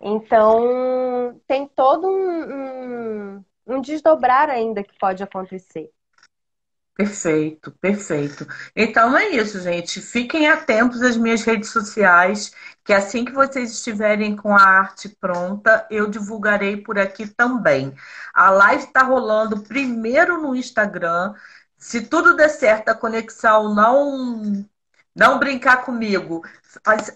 [0.01, 5.91] Então, tem todo um, um, um desdobrar ainda que pode acontecer.
[7.01, 8.47] Perfeito, perfeito.
[8.77, 10.03] Então é isso, gente.
[10.03, 12.53] Fiquem atentos às minhas redes sociais,
[12.85, 17.95] que assim que vocês estiverem com a arte pronta, eu divulgarei por aqui também.
[18.35, 21.33] A live está rolando primeiro no Instagram.
[21.79, 24.67] Se tudo der certo, a conexão não
[25.15, 26.43] não brincar comigo.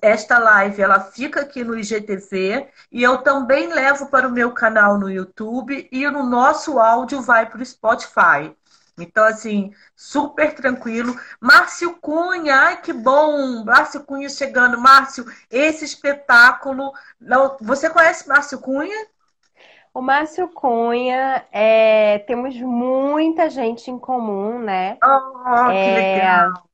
[0.02, 4.98] Esta live ela fica aqui no IGTV e eu também levo para o meu canal
[4.98, 8.54] no YouTube e no nosso áudio vai para o Spotify.
[8.98, 11.14] Então, assim, super tranquilo.
[11.40, 13.64] Márcio Cunha, ai que bom!
[13.64, 14.78] Márcio Cunha chegando.
[14.78, 16.92] Márcio, esse espetáculo.
[17.20, 19.06] Não, você conhece Márcio Cunha?
[19.92, 24.98] O Márcio Cunha, é, temos muita gente em comum, né?
[25.02, 26.68] Oh, que é, legal!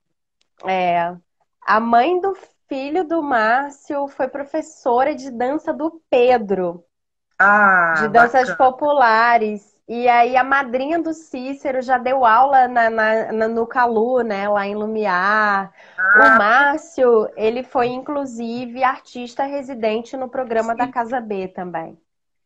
[0.66, 1.16] É,
[1.62, 2.36] a mãe do
[2.68, 6.84] filho do Márcio foi professora de dança do Pedro.
[7.38, 8.56] Ah, de danças bacana.
[8.56, 9.79] populares.
[9.92, 14.48] E aí a madrinha do Cícero já deu aula na, na, na, no Calu, né,
[14.48, 15.74] lá em Lumiar.
[15.98, 16.36] Ah.
[16.36, 20.78] O Márcio, ele foi inclusive artista residente no programa Sim.
[20.78, 22.00] da Casa B também.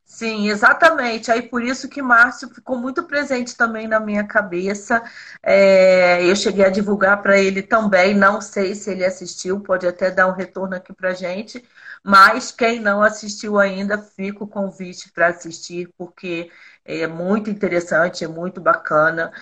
[0.05, 1.31] Sim, exatamente.
[1.31, 5.03] Aí por isso que Márcio ficou muito presente também na minha cabeça.
[5.43, 8.14] É, eu cheguei a divulgar para ele também.
[8.14, 11.64] Não sei se ele assistiu, pode até dar um retorno aqui para gente.
[12.03, 16.51] Mas quem não assistiu ainda, fica o convite para assistir, porque
[16.85, 19.33] é muito interessante, é muito bacana.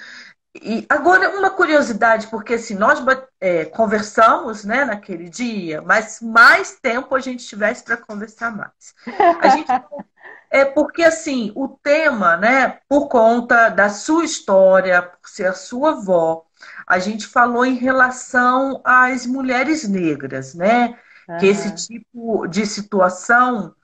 [0.54, 2.98] E agora uma curiosidade, porque assim, nós
[3.40, 8.94] é, conversamos né, naquele dia, mas mais tempo a gente tivesse para conversar mais.
[9.40, 9.66] A gente,
[10.52, 15.92] é porque assim, o tema, né, por conta da sua história, por ser a sua
[15.92, 16.44] avó,
[16.86, 20.98] a gente falou em relação às mulheres negras, né?
[21.26, 21.38] Uhum.
[21.38, 23.74] Que esse tipo de situação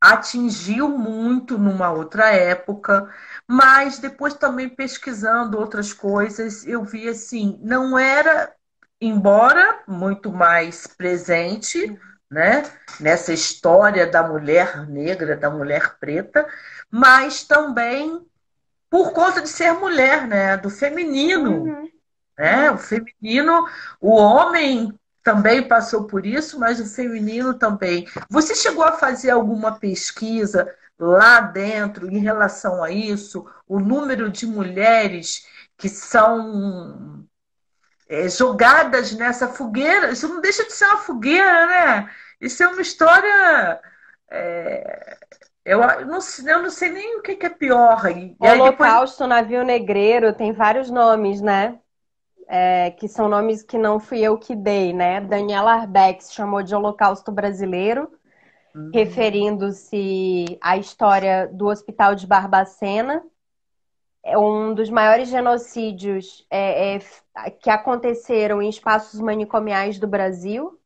[0.00, 3.08] atingiu muito numa outra época,
[3.46, 8.52] mas depois também pesquisando outras coisas, eu vi assim, não era,
[9.00, 11.96] embora muito mais presente,
[12.32, 12.62] né,
[12.98, 16.46] nessa história da mulher negra, da mulher preta,
[16.90, 18.26] mas também
[18.88, 21.90] por conta de ser mulher, né, do feminino, uhum.
[22.38, 23.68] né, o feminino,
[24.00, 28.08] o homem também passou por isso, mas o feminino também.
[28.30, 33.46] Você chegou a fazer alguma pesquisa lá dentro em relação a isso?
[33.68, 37.24] O número de mulheres que são
[38.08, 40.10] é, jogadas nessa fogueira?
[40.10, 42.10] Isso não deixa de ser uma fogueira, né?
[42.42, 43.80] Isso é uma história.
[44.30, 45.16] É...
[45.64, 48.10] Eu, não, eu não sei nem o que, que é pior.
[48.10, 49.28] E Holocausto, depois...
[49.28, 51.78] navio negreiro, tem vários nomes, né?
[52.54, 55.22] é, que são nomes que não fui eu que dei, né?
[55.22, 58.10] Daniela Arbex chamou de Holocausto Brasileiro,
[58.74, 58.90] uhum.
[58.92, 63.24] referindo-se à história do Hospital de Barbacena,
[64.22, 70.78] é um dos maiores genocídios é, é, que aconteceram em espaços manicomiais do Brasil.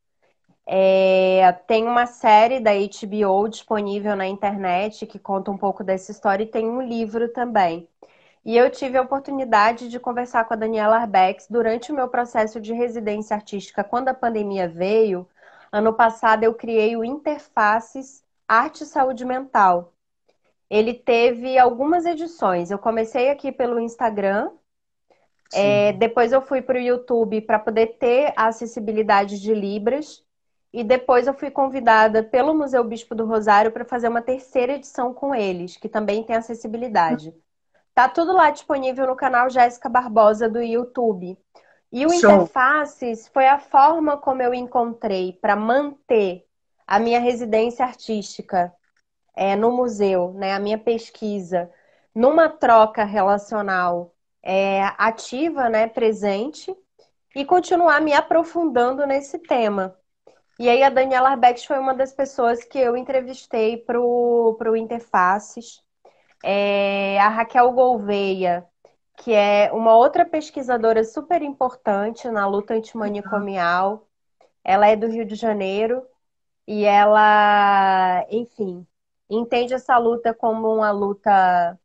[0.66, 6.42] É, tem uma série da HBO disponível na internet que conta um pouco dessa história
[6.44, 7.88] e tem um livro também.
[8.44, 12.60] E eu tive a oportunidade de conversar com a Daniela Arbex durante o meu processo
[12.60, 15.28] de residência artística, quando a pandemia veio.
[15.72, 19.92] Ano passado eu criei o Interfaces Arte e Saúde Mental.
[20.70, 22.70] Ele teve algumas edições.
[22.70, 24.50] Eu comecei aqui pelo Instagram,
[25.52, 30.24] é, depois eu fui para o YouTube para poder ter a acessibilidade de Libras.
[30.76, 35.14] E depois eu fui convidada pelo Museu Bispo do Rosário para fazer uma terceira edição
[35.14, 37.34] com eles, que também tem acessibilidade.
[37.94, 41.38] Tá tudo lá disponível no canal Jéssica Barbosa do YouTube.
[41.90, 42.30] E o Show.
[42.30, 46.44] Interfaces foi a forma como eu encontrei para manter
[46.86, 48.70] a minha residência artística
[49.34, 51.70] é, no museu, né, a minha pesquisa,
[52.14, 56.76] numa troca relacional é, ativa, né, presente,
[57.34, 59.96] e continuar me aprofundando nesse tema.
[60.58, 65.82] E aí a Daniela Arbex foi uma das pessoas que eu entrevistei para o Interfaces.
[66.44, 68.66] É, a Raquel Gouveia,
[69.18, 74.08] que é uma outra pesquisadora super importante na luta antimanicomial.
[74.64, 76.06] Ela é do Rio de Janeiro
[76.66, 78.86] e ela, enfim,
[79.30, 81.78] entende essa luta como uma luta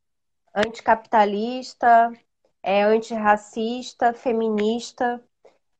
[0.56, 2.12] anticapitalista,
[2.64, 5.24] é, antirracista, feminista.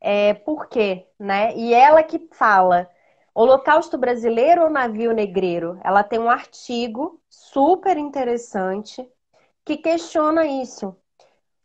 [0.02, 1.08] É, por quê?
[1.20, 1.56] Né?
[1.56, 2.90] E ela que fala
[3.34, 5.80] Holocausto Brasileiro ou Navio Negreiro?
[5.84, 9.08] Ela tem um artigo super interessante
[9.64, 10.96] que questiona isso.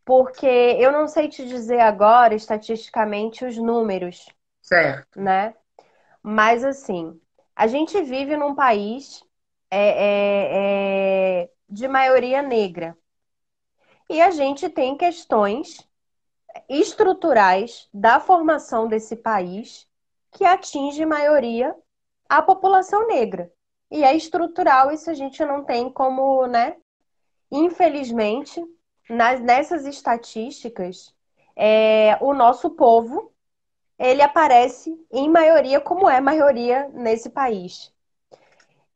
[0.04, 4.26] Porque eu não sei te dizer agora, estatisticamente, os números.
[4.62, 5.20] Certo.
[5.20, 5.54] Né?
[6.22, 7.20] Mas, assim,
[7.54, 9.22] a gente vive num país
[9.70, 12.96] é, é, é, de maioria negra.
[14.08, 15.85] E a gente tem questões
[16.68, 19.88] estruturais da formação desse país
[20.30, 21.74] que atinge maioria
[22.28, 23.52] a população negra.
[23.90, 26.76] E é estrutural, isso a gente não tem como, né?
[27.50, 28.62] Infelizmente,
[29.08, 31.14] nas, nessas estatísticas,
[31.54, 33.32] é, o nosso povo
[33.98, 37.92] ele aparece em maioria como é maioria nesse país.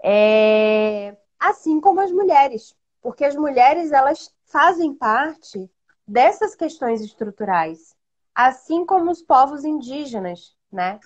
[0.02, 5.70] É, assim como as mulheres, porque as mulheres elas fazem parte
[6.10, 7.94] dessas questões estruturais,
[8.34, 10.98] assim como os povos indígenas, né?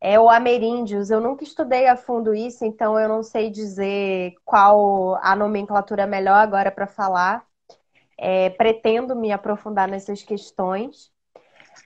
[0.00, 1.08] É o ameríndios.
[1.08, 6.34] Eu nunca estudei a fundo isso, então eu não sei dizer qual a nomenclatura melhor
[6.34, 7.46] agora para falar.
[8.18, 11.12] É, pretendo me aprofundar nessas questões.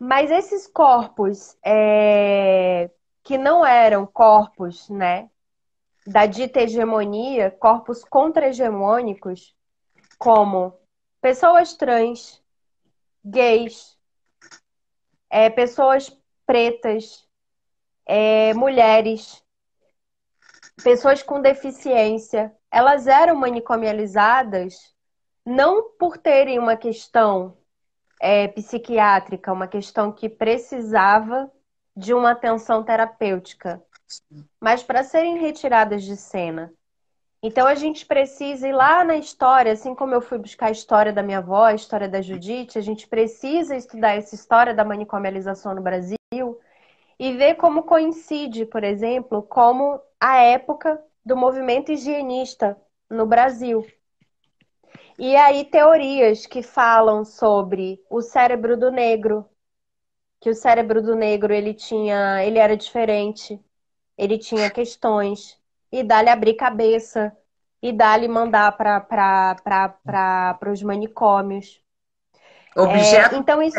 [0.00, 2.90] Mas esses corpos é,
[3.22, 5.28] que não eram corpos, né,
[6.06, 9.54] da dita hegemonia, corpos contra-hegemônicos,
[10.18, 10.74] como
[11.20, 12.37] pessoas trans,
[13.24, 13.96] gays,
[15.30, 16.10] é, pessoas
[16.46, 17.26] pretas,
[18.06, 19.44] é, mulheres,
[20.82, 24.94] pessoas com deficiência, elas eram manicomializadas
[25.44, 27.56] não por terem uma questão
[28.20, 31.50] é, psiquiátrica, uma questão que precisava
[31.96, 33.82] de uma atenção terapêutica,
[34.60, 36.72] mas para serem retiradas de cena.
[37.42, 41.12] Então a gente precisa ir lá na história, assim como eu fui buscar a história
[41.12, 45.72] da minha avó, a história da Judite, a gente precisa estudar essa história da manicomialização
[45.74, 46.16] no Brasil
[47.18, 52.76] e ver como coincide, por exemplo, como a época do movimento higienista
[53.08, 53.86] no Brasil.
[55.18, 59.48] E aí teorias que falam sobre o cérebro do negro,
[60.40, 63.60] que o cérebro do negro ele tinha, ele era diferente,
[64.16, 65.57] ele tinha questões
[65.90, 67.36] e dá-lhe abrir cabeça
[67.82, 71.80] e dá-lhe mandar para os manicômios.
[72.76, 73.34] Objeto.
[73.34, 73.78] É, então isso.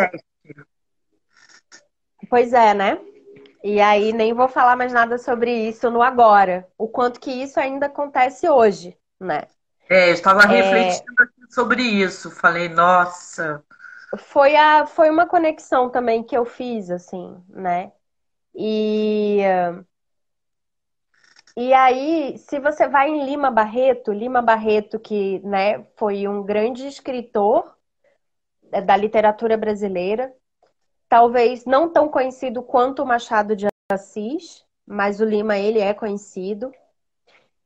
[2.29, 2.99] Pois é, né?
[3.63, 6.67] E aí nem vou falar mais nada sobre isso no agora.
[6.77, 9.43] O quanto que isso ainda acontece hoje, né?
[9.89, 10.47] É, eu estava é...
[10.47, 12.31] refletindo sobre isso.
[12.31, 13.63] Falei, nossa.
[14.17, 17.91] Foi, a, foi uma conexão também que eu fiz, assim, né?
[18.55, 19.39] E
[21.59, 26.87] e aí, se você vai em Lima Barreto, Lima Barreto, que né, foi um grande
[26.87, 27.75] escritor
[28.71, 30.33] é, da literatura brasileira,
[31.09, 36.71] talvez não tão conhecido quanto o Machado de Assis, mas o Lima ele é conhecido.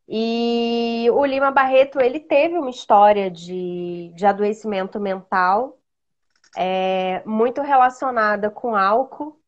[0.07, 5.77] E o Lima Barreto ele teve uma história de, de adoecimento mental
[6.57, 9.39] é, muito relacionada com álcool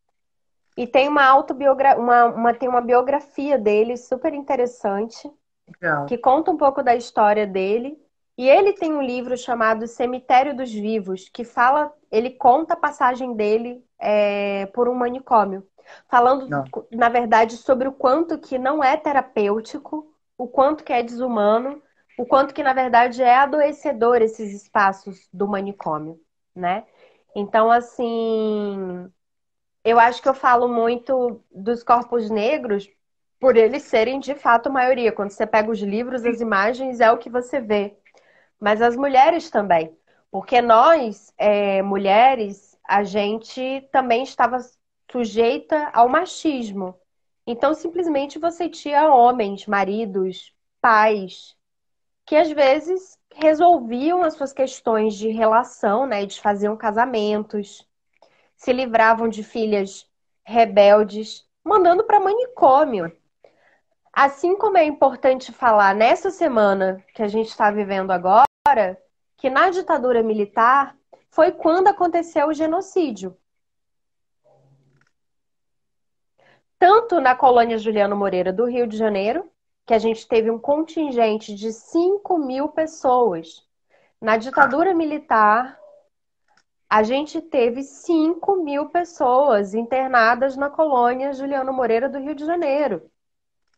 [0.78, 5.32] e tem uma autobiografia, uma, uma, tem uma biografia dele super interessante,
[5.68, 6.06] Legal.
[6.06, 7.98] que conta um pouco da história dele.
[8.38, 13.34] E ele tem um livro chamado Cemitério dos Vivos, que fala, ele conta a passagem
[13.34, 15.66] dele é, por um manicômio,
[16.10, 16.66] falando, não.
[16.92, 21.82] na verdade, sobre o quanto que não é terapêutico, o quanto que é desumano,
[22.18, 26.20] o quanto que, na verdade, é adoecedor esses espaços do manicômio,
[26.54, 26.86] né?
[27.34, 29.10] Então, assim,
[29.86, 32.90] eu acho que eu falo muito dos corpos negros
[33.40, 35.12] por eles serem de fato maioria.
[35.12, 37.96] Quando você pega os livros, as imagens, é o que você vê.
[38.60, 39.96] Mas as mulheres também.
[40.32, 44.58] Porque nós, é, mulheres, a gente também estava
[45.12, 47.00] sujeita ao machismo.
[47.46, 51.56] Então, simplesmente você tinha homens, maridos, pais,
[52.26, 56.24] que às vezes resolviam as suas questões de relação, né?
[56.24, 57.88] Eles faziam casamentos,
[58.66, 60.10] se livravam de filhas
[60.44, 63.16] rebeldes, mandando para manicômio.
[64.12, 69.00] Assim como é importante falar nessa semana que a gente está vivendo agora,
[69.38, 70.98] que na ditadura militar
[71.30, 73.38] foi quando aconteceu o genocídio.
[76.80, 79.48] Tanto na colônia Juliano Moreira do Rio de Janeiro,
[79.86, 83.64] que a gente teve um contingente de 5 mil pessoas.
[84.20, 85.80] Na ditadura militar,
[86.90, 93.10] a gente teve 5 mil pessoas internadas na colônia Juliano Moreira do Rio de Janeiro.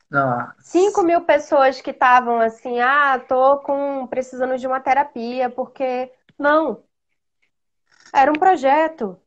[0.09, 0.55] Nossa.
[0.59, 6.11] 5 mil pessoas que estavam assim, ah, tô com, precisando de uma terapia, porque.
[6.37, 6.83] Não.
[8.13, 9.19] Era um projeto.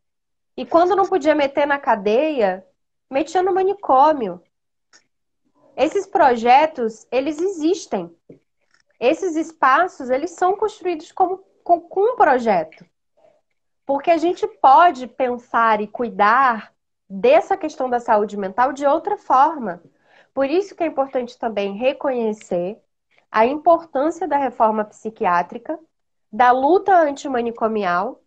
[0.57, 2.67] E quando não podia meter na cadeia,
[3.11, 4.43] metia no manicômio.
[5.77, 8.15] Esses projetos, eles existem.
[8.99, 12.85] Esses espaços, eles são construídos como, com, com um projeto.
[13.91, 16.73] Porque a gente pode pensar e cuidar
[17.09, 19.83] dessa questão da saúde mental de outra forma.
[20.33, 22.81] Por isso que é importante também reconhecer
[23.33, 25.77] a importância da reforma psiquiátrica,
[26.31, 28.23] da luta antimanicomial,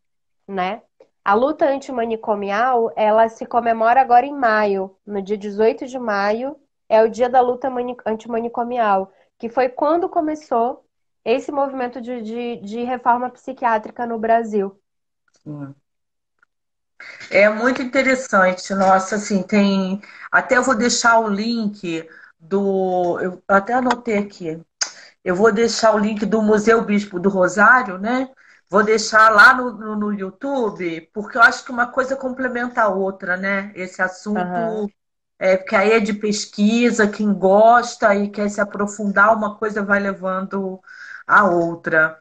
[0.45, 0.81] né?
[1.23, 6.59] A luta antimanicomial, ela se comemora agora em maio, no dia 18 de maio,
[6.89, 7.69] é o dia da luta
[8.05, 10.85] antimanicomial, que foi quando começou
[11.23, 14.77] esse movimento de, de, de reforma psiquiátrica no Brasil.
[17.29, 18.73] É muito interessante.
[18.73, 20.01] Nossa, assim, tem.
[20.31, 22.07] Até eu vou deixar o link
[22.39, 23.19] do.
[23.19, 24.61] Eu até anotei aqui.
[25.23, 28.29] Eu vou deixar o link do Museu Bispo do Rosário, né?
[28.69, 32.89] Vou deixar lá no, no, no YouTube, porque eu acho que uma coisa complementa a
[32.89, 33.71] outra, né?
[33.75, 34.39] Esse assunto.
[34.39, 34.87] Uhum.
[35.39, 39.99] É, porque aí é de pesquisa, quem gosta e quer se aprofundar, uma coisa vai
[39.99, 40.79] levando
[41.27, 42.17] a outra.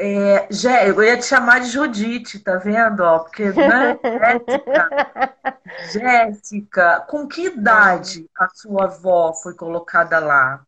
[0.00, 3.00] É, Jé, eu ia te chamar de Judite, tá vendo?
[3.00, 3.98] Ó, porque, né?
[4.04, 4.90] Jéssica,
[5.92, 10.64] Jéssica, com que idade a sua avó foi colocada lá?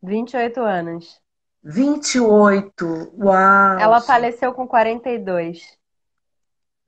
[0.00, 1.20] 28 anos.
[1.64, 3.80] 28, uau!
[3.80, 5.76] Ela faleceu com 42.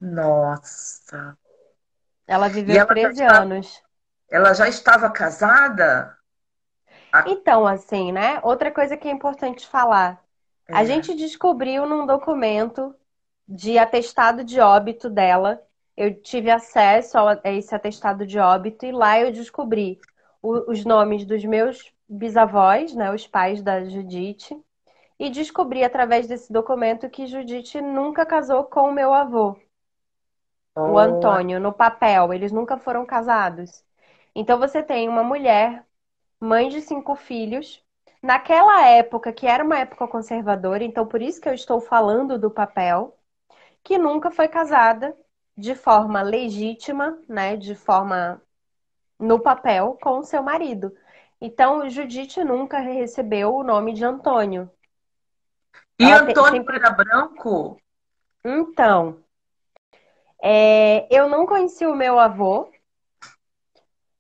[0.00, 1.36] Nossa!
[2.26, 3.82] Ela viveu ela 13 anos.
[4.30, 6.16] Ela já estava casada?
[7.26, 8.40] Então, assim, né?
[8.42, 10.22] Outra coisa que é importante falar.
[10.68, 10.74] É.
[10.74, 12.94] A gente descobriu num documento
[13.46, 15.62] de atestado de óbito dela.
[15.96, 20.00] Eu tive acesso a esse atestado de óbito e lá eu descobri
[20.42, 24.60] os nomes dos meus bisavós, né, os pais da Judite,
[25.18, 29.56] e descobri através desse documento que Judite nunca casou com o meu avô,
[30.74, 30.92] oh.
[30.92, 32.32] o Antônio, no papel.
[32.32, 33.84] Eles nunca foram casados.
[34.34, 35.86] Então você tem uma mulher,
[36.40, 37.82] mãe de cinco filhos,
[38.22, 42.50] naquela época, que era uma época conservadora, então por isso que eu estou falando do
[42.50, 43.18] papel,
[43.82, 45.16] que nunca foi casada
[45.56, 48.40] de forma legítima, né, de forma
[49.18, 50.96] no papel com o seu marido.
[51.40, 54.70] Então, Judite nunca recebeu o nome de Antônio.
[55.98, 56.76] E Ela Antônio sempre...
[56.76, 57.80] era branco?
[58.44, 59.22] Então,
[60.42, 62.71] é, eu não conheci o meu avô,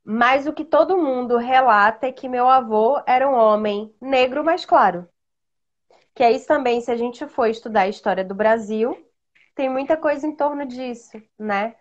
[0.04, 4.64] mas o que todo mundo relata é que meu avô era um homem negro, mas
[4.64, 5.08] claro.
[6.14, 8.96] Que é isso também, se a gente for estudar a história do Brasil,
[9.54, 11.74] tem muita coisa em torno disso, né?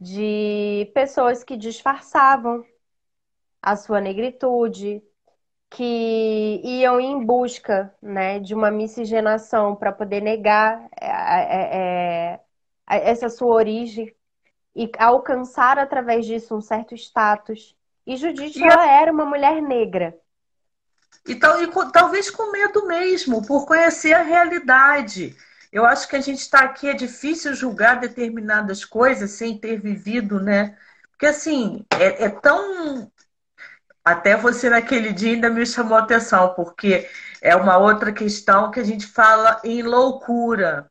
[0.00, 2.64] De pessoas que disfarçavam
[3.62, 5.02] a sua negritude,
[5.70, 12.40] que iam em busca né, de uma miscigenação para poder negar é, é,
[12.88, 14.14] é, essa sua origem
[14.74, 17.76] e alcançar através disso um certo status.
[18.06, 20.16] E Judite, ela era uma mulher negra.
[21.26, 25.36] E, tal, e talvez com medo mesmo, por conhecer a realidade.
[25.70, 30.40] Eu acho que a gente está aqui, é difícil julgar determinadas coisas sem ter vivido,
[30.40, 30.76] né?
[31.10, 33.10] Porque assim, é, é tão.
[34.02, 37.06] Até você naquele dia ainda me chamou a atenção, porque
[37.42, 40.90] é uma outra questão que a gente fala em loucura.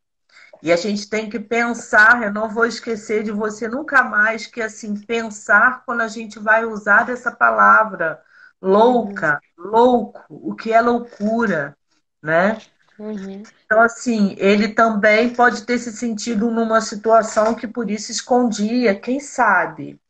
[0.62, 4.62] E a gente tem que pensar, eu não vou esquecer de você nunca mais, que
[4.62, 8.22] assim, pensar quando a gente vai usar essa palavra
[8.62, 9.70] louca, uhum.
[9.70, 11.78] louco, o que é loucura,
[12.22, 12.58] né?
[12.98, 13.44] Uhum.
[13.66, 19.20] Então, assim, ele também pode ter se sentido numa situação que por isso escondia, quem
[19.20, 20.02] sabe,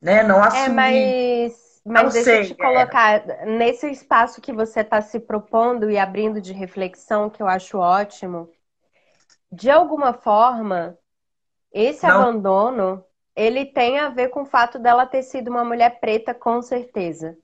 [0.00, 0.22] né?
[0.22, 0.64] Não assumir.
[0.64, 3.46] É, mas, mas não deixa sei, eu te colocar, é.
[3.46, 8.50] nesse espaço que você está se propondo e abrindo de reflexão, que eu acho ótimo,
[9.52, 10.98] de alguma forma,
[11.72, 12.22] esse Não.
[12.22, 16.60] abandono, ele tem a ver com o fato dela ter sido uma mulher preta, com
[16.62, 17.36] certeza.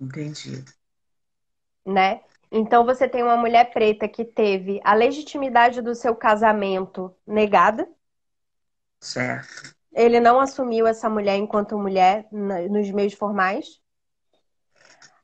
[0.00, 0.64] Entendi.
[1.84, 2.20] Né?
[2.52, 7.88] Então você tem uma mulher preta que teve a legitimidade do seu casamento negada.
[9.00, 9.74] Certo.
[9.92, 13.80] Ele não assumiu essa mulher enquanto mulher nos meios formais.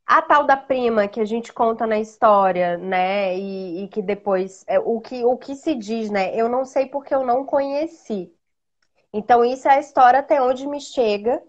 [0.06, 3.36] A tal da prima que a gente conta na história, né?
[3.36, 4.64] E, e que depois.
[4.68, 6.34] É, o, que, o que se diz, né?
[6.34, 8.32] Eu não sei porque eu não conheci.
[9.12, 11.42] Então, isso é a história até onde me chega.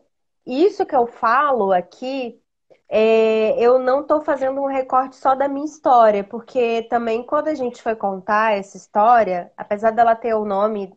[0.45, 2.41] Isso que eu falo aqui,
[2.89, 7.55] é, eu não estou fazendo um recorte só da minha história, porque também quando a
[7.55, 10.93] gente foi contar essa história, apesar dela ter o nome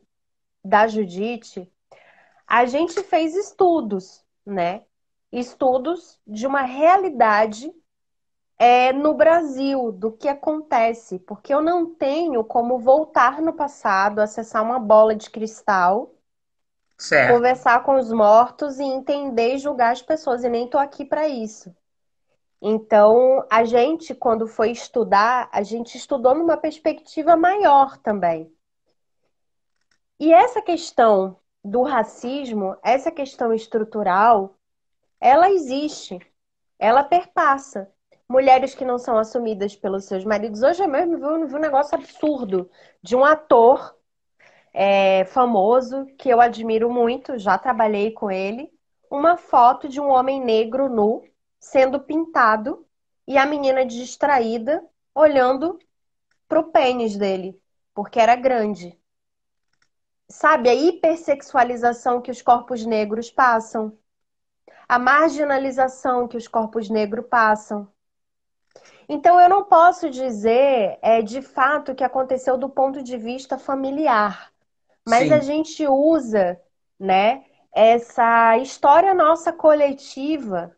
[0.64, 1.70] da Judite,
[2.46, 4.84] a gente fez estudos, né?
[5.32, 7.72] Estudos de uma realidade
[8.58, 14.62] é, no Brasil, do que acontece, porque eu não tenho como voltar no passado, acessar
[14.62, 16.14] uma bola de cristal
[17.00, 17.34] Certo.
[17.34, 21.26] conversar com os mortos e entender e julgar as pessoas, e nem tô aqui para
[21.26, 21.74] isso.
[22.60, 28.54] Então, a gente, quando foi estudar, a gente estudou numa perspectiva maior também.
[30.18, 34.59] E essa questão do racismo, essa questão estrutural,
[35.20, 36.18] ela existe,
[36.78, 37.90] ela perpassa.
[38.28, 40.62] Mulheres que não são assumidas pelos seus maridos.
[40.62, 42.70] Hoje mesmo vi, vi um negócio absurdo
[43.02, 43.96] de um ator
[44.72, 48.72] é, famoso que eu admiro muito, já trabalhei com ele,
[49.10, 51.24] uma foto de um homem negro nu
[51.58, 52.86] sendo pintado
[53.26, 54.82] e a menina distraída
[55.14, 55.78] olhando
[56.48, 57.60] pro pênis dele,
[57.94, 58.98] porque era grande.
[60.28, 63.98] Sabe, a hipersexualização que os corpos negros passam,
[64.90, 67.86] a marginalização que os corpos negros passam.
[69.08, 73.56] Então, eu não posso dizer é, de fato o que aconteceu do ponto de vista
[73.56, 74.52] familiar.
[75.08, 75.32] Mas Sim.
[75.32, 76.60] a gente usa,
[76.98, 80.76] né, essa história nossa coletiva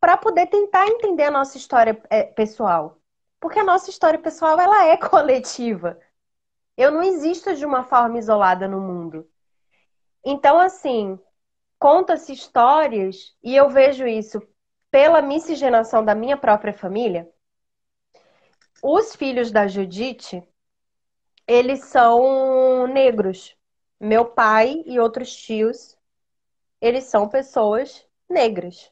[0.00, 3.00] para poder tentar entender a nossa história é, pessoal.
[3.40, 5.98] Porque a nossa história pessoal ela é coletiva.
[6.76, 9.28] Eu não existo de uma forma isolada no mundo.
[10.24, 11.18] Então, assim,
[11.84, 14.40] conta-se histórias, e eu vejo isso
[14.90, 17.30] pela miscigenação da minha própria família.
[18.82, 20.42] Os filhos da Judite,
[21.46, 23.54] eles são negros.
[24.00, 25.94] Meu pai e outros tios,
[26.80, 28.90] eles são pessoas negras.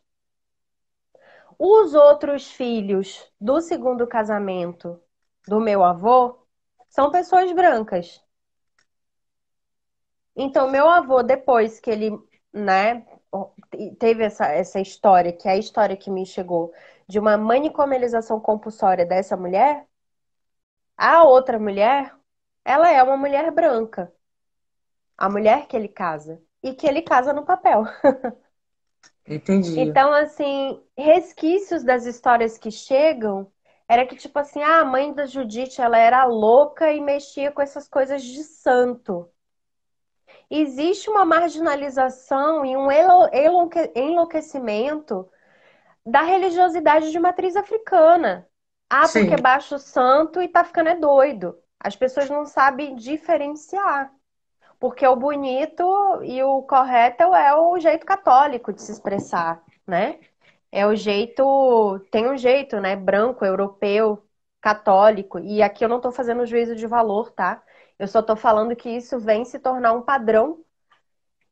[1.58, 5.00] Os outros filhos do segundo casamento
[5.48, 6.46] do meu avô
[6.90, 8.22] são pessoas brancas.
[10.36, 12.10] Então, meu avô, depois que ele,
[12.52, 13.06] né,
[13.98, 16.72] teve essa, essa história, que é a história que me chegou,
[17.08, 19.86] de uma manicomelização compulsória dessa mulher,
[20.96, 22.14] a outra mulher
[22.64, 24.10] ela é uma mulher branca.
[25.16, 26.42] A mulher que ele casa.
[26.62, 27.84] E que ele casa no papel.
[29.26, 29.80] Entendi.
[29.80, 33.50] Então, assim, resquícios das histórias que chegam
[33.88, 37.62] era que, tipo assim, ah, a mãe da Judite, ela era louca e mexia com
[37.62, 39.30] essas coisas de santo.
[40.54, 42.88] Existe uma marginalização e um
[43.94, 45.26] enlouquecimento
[46.04, 48.46] da religiosidade de matriz africana.
[48.90, 49.20] Ah, Sim.
[49.30, 51.56] porque baixa o santo e tá ficando é doido.
[51.80, 54.12] As pessoas não sabem diferenciar.
[54.78, 55.82] Porque o bonito
[56.22, 60.20] e o correto é o jeito católico de se expressar, né?
[60.70, 62.94] É o jeito, tem um jeito, né?
[62.94, 64.22] Branco, europeu,
[64.60, 65.38] católico.
[65.38, 67.62] E aqui eu não estou fazendo juízo de valor, tá?
[68.02, 70.64] Eu só estou falando que isso vem se tornar um padrão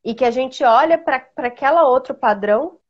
[0.04, 2.80] e que a gente olha para aquela outro padrão,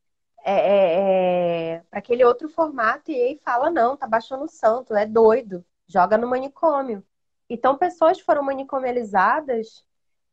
[0.42, 4.94] é, é, é para aquele outro formato e aí fala não, tá baixando o santo,
[4.94, 7.04] é doido, joga no manicômio.
[7.50, 9.84] Então, pessoas foram manicomializadas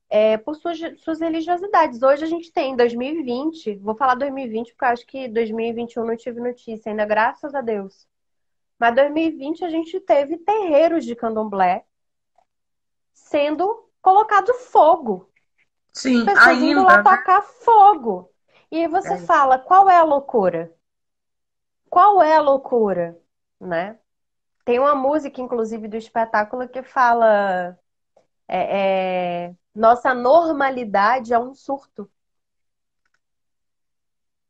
[0.09, 2.01] é, por suas, suas religiosidades.
[2.01, 6.15] Hoje a gente tem, em 2020, vou falar 2020 porque eu acho que 2021 não
[6.15, 8.07] tive notícia ainda, graças a Deus.
[8.79, 11.83] Mas 2020 a gente teve terreiros de candomblé
[13.17, 15.29] sendo colocado fogo.
[15.93, 16.65] Sim, Pessoas ainda.
[16.65, 17.03] indo lá né?
[17.03, 18.31] tocar fogo.
[18.71, 19.17] E aí você é.
[19.17, 20.73] fala, qual é a loucura?
[21.89, 23.19] Qual é a loucura,
[23.59, 23.97] né?
[24.63, 27.77] Tem uma música, inclusive, do espetáculo que fala:
[28.47, 32.09] é, é, Nossa normalidade é um surto.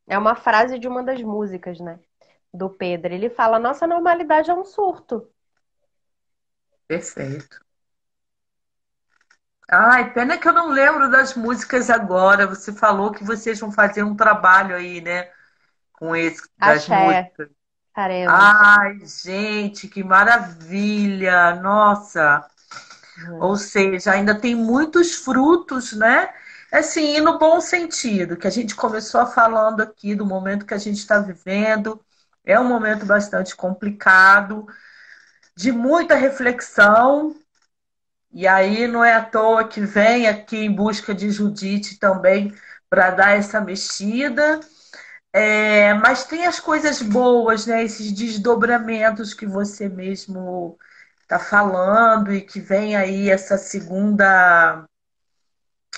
[0.07, 1.99] É uma frase de uma das músicas, né?
[2.51, 3.13] Do Pedro.
[3.13, 5.32] Ele fala: Nossa normalidade é um surto.
[6.88, 7.66] Perfeito.
[9.70, 12.47] Ai, pena que eu não lembro das músicas agora.
[12.47, 15.30] Você falou que vocês vão fazer um trabalho aí, né?
[15.93, 17.05] Com esse das Axé.
[17.05, 17.49] músicas.
[17.93, 18.34] Faremos.
[18.34, 21.55] Ai, gente, que maravilha!
[21.55, 22.45] Nossa!
[23.26, 23.41] Uhum.
[23.41, 26.30] Ou seja, ainda tem muitos frutos, né?
[26.72, 30.78] Assim, e no bom sentido, que a gente começou falando aqui do momento que a
[30.78, 31.99] gente está vivendo.
[32.45, 34.68] É um momento bastante complicado,
[35.55, 37.36] de muita reflexão.
[38.38, 42.53] E aí não é à toa que vem aqui em busca de Judite também
[42.88, 44.59] para dar essa mexida.
[45.33, 47.83] É, mas tem as coisas boas, né?
[47.83, 50.77] Esses desdobramentos que você mesmo
[51.23, 54.85] está falando e que vem aí essa segunda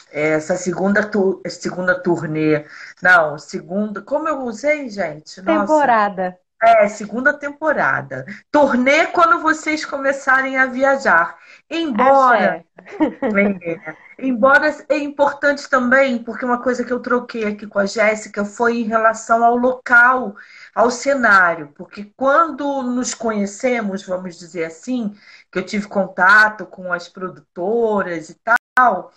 [0.10, 2.66] essa segunda tu, segunda turnê.
[3.02, 4.02] Não, segunda.
[4.02, 5.42] Como eu usei, gente?
[5.42, 5.60] Nossa.
[5.60, 6.40] Temporada.
[6.62, 8.26] É, segunda temporada.
[8.52, 11.38] Turnê quando vocês começarem a viajar.
[11.70, 12.66] Embora.
[12.76, 18.44] É, embora é importante também, porque uma coisa que eu troquei aqui com a Jéssica
[18.44, 20.36] foi em relação ao local,
[20.76, 21.72] ao cenário.
[21.76, 25.16] Porque quando nos conhecemos, vamos dizer assim,
[25.50, 28.38] que eu tive contato com as produtoras e
[28.76, 29.12] tal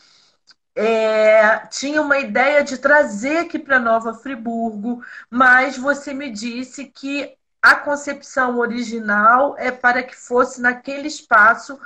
[0.74, 7.36] é, tinha uma ideia de trazer aqui para Nova Friburgo, mas você me disse que
[7.60, 11.78] a concepção original é para que fosse naquele espaço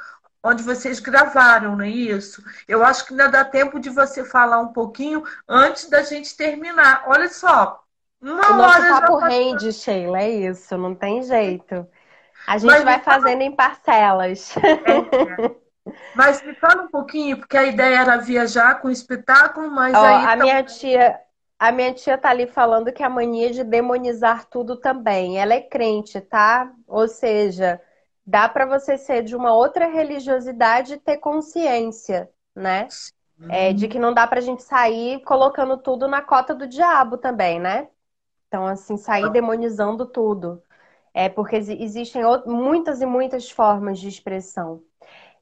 [0.42, 2.42] onde vocês gravaram, não é isso?
[2.68, 7.04] Eu acho que ainda dá tempo de você falar um pouquinho antes da gente terminar.
[7.08, 7.82] Olha só,
[8.22, 11.86] uma o hora nosso papo rende, Sheila, é isso, não tem jeito.
[12.46, 14.54] A gente Mas vai fazendo em parcelas.
[14.56, 15.65] É.
[16.14, 20.04] Mas me fala um pouquinho, porque a ideia era viajar com o espetáculo, mas Ó,
[20.04, 20.26] aí.
[20.26, 21.20] A minha tia.
[21.58, 25.38] A minha tia tá ali falando que a mania de demonizar tudo também.
[25.38, 26.70] Ela é crente, tá?
[26.86, 27.80] Ou seja,
[28.26, 32.88] dá para você ser de uma outra religiosidade e ter consciência, né?
[33.48, 37.60] É, de que não dá pra gente sair colocando tudo na cota do diabo também,
[37.60, 37.88] né?
[38.48, 40.62] Então, assim, sair demonizando tudo.
[41.14, 44.82] É porque existem muitas e muitas formas de expressão.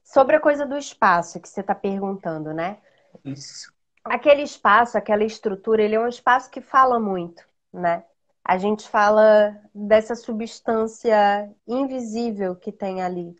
[0.05, 2.77] Sobre a coisa do espaço que você está perguntando, né?
[3.25, 3.73] Isso.
[4.03, 7.43] Aquele espaço, aquela estrutura, ele é um espaço que fala muito,
[7.73, 8.05] né?
[8.43, 13.35] A gente fala dessa substância invisível que tem ali.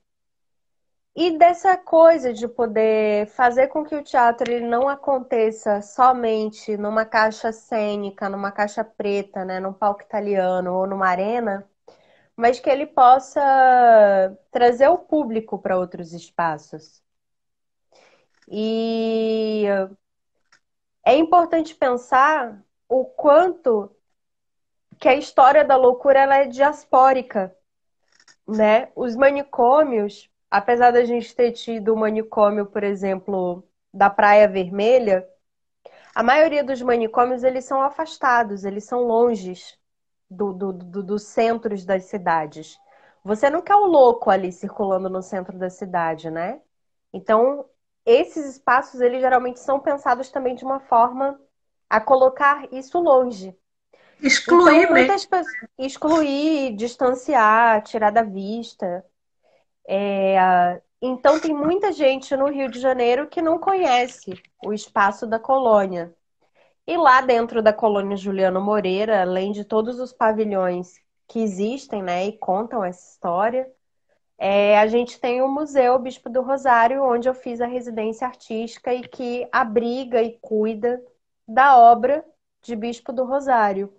[1.15, 7.05] E dessa coisa de poder fazer com que o teatro ele não aconteça somente numa
[7.05, 11.65] caixa cênica, numa caixa preta, né, num palco italiano ou numa arena,
[12.35, 13.41] mas que ele possa
[14.51, 17.01] trazer o público para outros espaços.
[18.47, 19.65] E
[21.05, 23.95] é importante pensar o quanto
[24.99, 27.55] que a história da loucura ela é diaspórica,
[28.47, 28.91] né?
[28.95, 33.63] Os manicômios, apesar da gente ter tido o manicômio, por exemplo,
[33.93, 35.27] da Praia Vermelha,
[36.13, 39.77] a maioria dos manicômios eles são afastados, eles são longes
[40.29, 42.77] do, do, do, dos centros das cidades.
[43.23, 46.61] Você não quer o louco ali circulando no centro da cidade, né?
[47.11, 47.65] Então,
[48.05, 51.39] esses espaços, eles geralmente são pensados também de uma forma
[51.89, 53.57] a colocar isso longe.
[54.21, 59.03] Excluir então, muitas pessoas, Excluir, distanciar, tirar da vista.
[59.87, 60.81] É...
[61.01, 66.13] Então, tem muita gente no Rio de Janeiro que não conhece o espaço da colônia.
[66.87, 72.25] E lá dentro da colônia Juliano Moreira, além de todos os pavilhões que existem, né,
[72.27, 73.67] e contam essa história,
[74.37, 78.93] é, a gente tem o Museu Bispo do Rosário, onde eu fiz a residência artística
[78.93, 81.01] e que abriga e cuida
[81.47, 82.25] da obra
[82.61, 83.93] de Bispo do Rosário.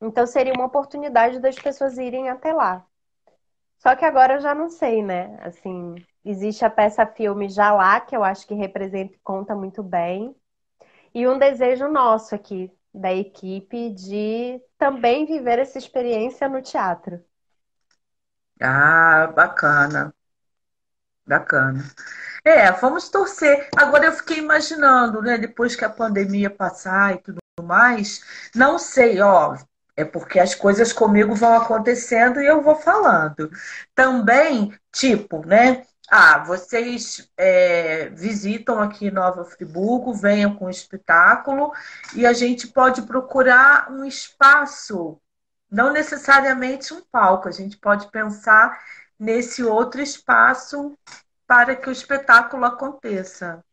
[0.00, 2.86] Então seria uma oportunidade das pessoas irem até lá.
[3.78, 5.38] Só que agora eu já não sei, né?
[5.42, 5.94] Assim,
[6.24, 10.34] existe a peça filme já lá, que eu acho que representa e conta muito bem.
[11.16, 17.24] E um desejo nosso aqui, da equipe, de também viver essa experiência no teatro.
[18.60, 20.12] Ah, bacana.
[21.26, 21.82] Bacana.
[22.44, 23.70] É, vamos torcer.
[23.76, 28.20] Agora eu fiquei imaginando, né, depois que a pandemia passar e tudo mais,
[28.54, 29.56] não sei, ó,
[29.96, 33.50] é porque as coisas comigo vão acontecendo e eu vou falando.
[33.94, 41.72] Também, tipo, né, ah, vocês é, visitam aqui Nova Friburgo, venham com o espetáculo
[42.14, 45.20] e a gente pode procurar um espaço,
[45.70, 48.78] não necessariamente um palco, a gente pode pensar
[49.18, 50.96] nesse outro espaço
[51.46, 53.64] para que o espetáculo aconteça.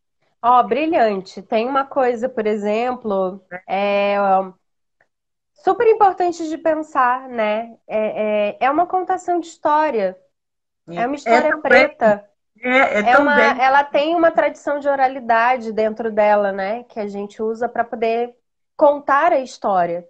[0.42, 1.42] Ó, oh, brilhante.
[1.42, 4.18] Tem uma coisa, por exemplo, é,
[5.54, 7.78] super importante de pensar, né?
[7.88, 10.18] É, é, é uma contação de história.
[10.88, 12.30] É uma história é preta.
[12.60, 16.84] É, é, é uma, ela tem uma tradição de oralidade dentro dela, né?
[16.84, 18.34] Que a gente usa para poder
[18.76, 20.08] contar a história.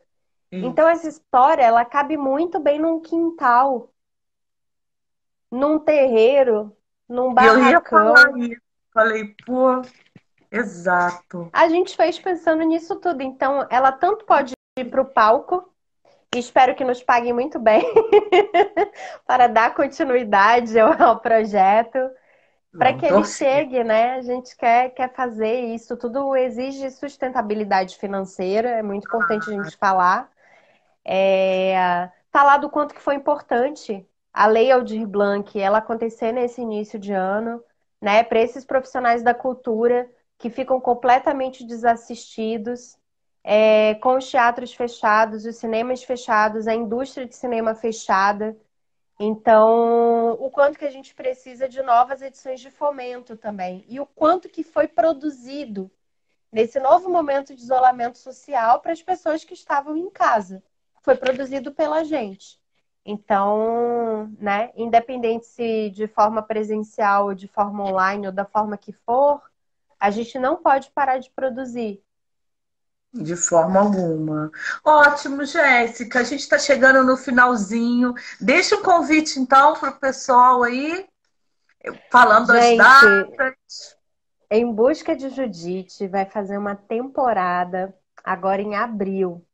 [0.51, 3.91] Então essa história, ela cabe muito bem num quintal,
[5.49, 6.75] num terreiro,
[7.09, 7.63] num barracão.
[7.65, 8.61] Eu ia falar isso.
[8.93, 9.81] Falei, pô,
[10.51, 11.49] exato.
[11.51, 13.23] A gente fez pensando nisso tudo.
[13.23, 15.72] Então, ela tanto pode ir para o palco,
[16.39, 17.83] espero que nos paguem muito bem
[19.25, 21.97] para dar continuidade ao projeto,
[22.77, 24.15] para que ele chegue, né?
[24.15, 29.77] A gente quer, quer fazer isso, tudo exige sustentabilidade financeira, é muito importante a gente
[29.77, 30.29] falar.
[31.05, 36.97] É, falar do quanto que foi importante a Lei Aldir Blanc, ela acontecer nesse início
[36.97, 37.63] de ano,
[38.01, 40.09] né, para esses profissionais da cultura
[40.39, 42.97] que ficam completamente desassistidos,
[43.43, 48.57] é, com os teatros fechados, os cinemas fechados, a indústria de cinema fechada.
[49.19, 53.85] Então, o quanto que a gente precisa de novas edições de fomento também.
[53.87, 55.91] E o quanto que foi produzido
[56.51, 60.63] nesse novo momento de isolamento social para as pessoas que estavam em casa.
[61.01, 62.61] Foi produzido pela gente.
[63.05, 68.93] Então, né, independente se de forma presencial ou de forma online ou da forma que
[68.93, 69.41] for,
[69.99, 72.01] a gente não pode parar de produzir.
[73.13, 74.51] De forma alguma.
[74.83, 76.19] Ótimo, Jéssica.
[76.19, 78.15] A gente está chegando no finalzinho.
[78.41, 81.05] Deixa um convite, então, para o pessoal aí,
[82.11, 83.97] falando gente, das datas.
[84.49, 89.45] Em Busca de Judite vai fazer uma temporada agora em abril.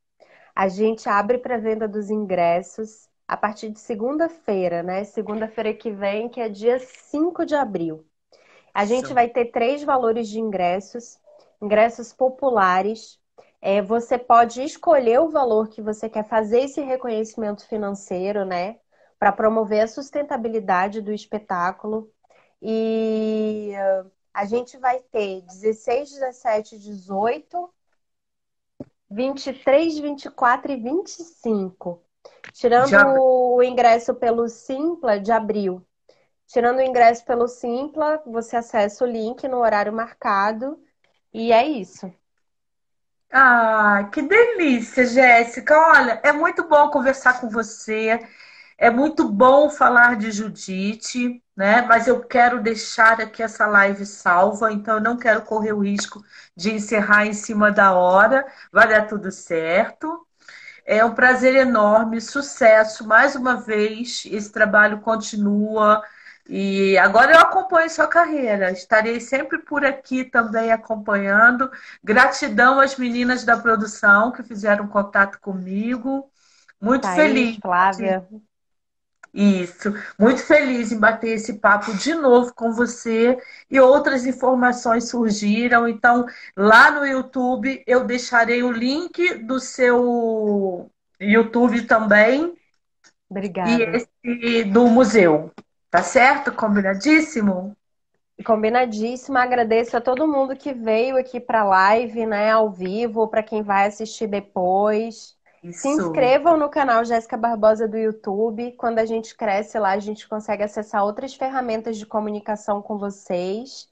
[0.54, 5.04] A gente abre para venda dos ingressos a partir de segunda-feira, né?
[5.04, 8.04] Segunda-feira que vem, que é dia 5 de abril.
[8.72, 9.14] A gente Sim.
[9.14, 11.18] vai ter três valores de ingressos:
[11.60, 13.19] ingressos populares,
[13.60, 18.78] é, você pode escolher o valor que você quer fazer esse reconhecimento financeiro, né?
[19.18, 22.10] Para promover a sustentabilidade do espetáculo.
[22.62, 23.72] E
[24.32, 27.74] a gente vai ter 16, 17, 18,
[29.10, 32.02] 23, 24 e 25.
[32.52, 35.84] Tirando o ingresso pelo Simpla de abril.
[36.46, 40.82] Tirando o ingresso pelo Simpla, você acessa o link no horário marcado.
[41.32, 42.12] E é isso.
[43.32, 45.76] Ah, que delícia, Jéssica.
[45.78, 48.18] Olha, é muito bom conversar com você.
[48.78, 51.82] É muito bom falar de Judite, né?
[51.82, 56.24] Mas eu quero deixar aqui essa live salva, então eu não quero correr o risco
[56.56, 58.46] de encerrar em cima da hora.
[58.72, 60.26] Vai dar tudo certo.
[60.84, 64.24] É um prazer enorme, sucesso mais uma vez.
[64.26, 66.02] Esse trabalho continua.
[66.48, 71.70] E agora eu acompanho sua carreira, estarei sempre por aqui também acompanhando.
[72.02, 76.30] Gratidão às meninas da produção que fizeram contato comigo.
[76.80, 77.56] Muito Thaís, feliz.
[77.58, 78.26] Flávia.
[79.32, 83.38] Isso, muito feliz em bater esse papo de novo com você
[83.70, 85.86] e outras informações surgiram.
[85.86, 86.26] Então,
[86.56, 92.56] lá no YouTube eu deixarei o link do seu YouTube também.
[93.28, 93.70] Obrigada.
[93.70, 95.52] E esse do museu.
[95.90, 96.52] Tá certo?
[96.52, 97.76] Combinadíssimo?
[98.44, 99.36] Combinadíssimo.
[99.36, 103.62] Agradeço a todo mundo que veio aqui para a live, né, ao vivo, para quem
[103.62, 105.36] vai assistir depois.
[105.62, 105.80] Isso.
[105.80, 108.72] Se inscrevam no canal Jéssica Barbosa do YouTube.
[108.72, 113.88] Quando a gente cresce lá, a gente consegue acessar outras ferramentas de comunicação com vocês.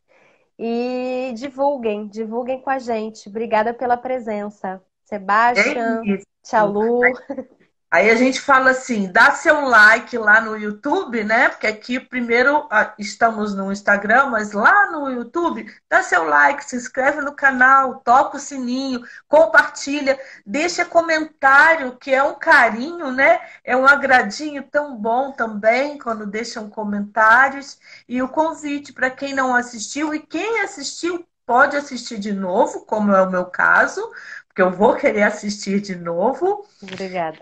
[0.59, 3.29] E divulguem, divulguem com a gente.
[3.29, 4.83] Obrigada pela presença.
[5.05, 7.01] Sebastião, é tchau, Lu.
[7.91, 11.49] Aí a gente fala assim, dá seu like lá no YouTube, né?
[11.49, 16.77] Porque aqui primeiro ah, estamos no Instagram, mas lá no YouTube, dá seu like, se
[16.77, 23.41] inscreve no canal, toca o sininho, compartilha, deixa comentário, que é um carinho, né?
[23.65, 27.79] É um agradinho tão bom também quando deixam comentários.
[28.07, 33.15] E o convite para quem não assistiu e quem assistiu pode assistir de novo, como
[33.15, 34.13] é o meu caso
[34.59, 36.67] que eu vou querer assistir de novo.
[36.83, 37.39] Obrigada.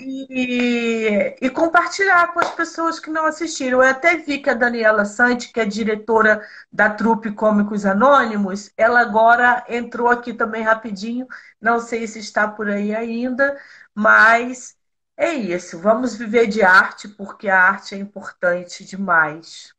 [0.00, 3.80] E, e, compartilhar com as pessoas que não assistiram.
[3.80, 8.98] Eu até vi que a Daniela Sante, que é diretora da Trupe Cômicos Anônimos, ela
[8.98, 11.28] agora entrou aqui também rapidinho.
[11.60, 13.56] Não sei se está por aí ainda,
[13.94, 14.76] mas
[15.16, 15.78] é isso.
[15.78, 19.72] Vamos viver de arte, porque a arte é importante demais.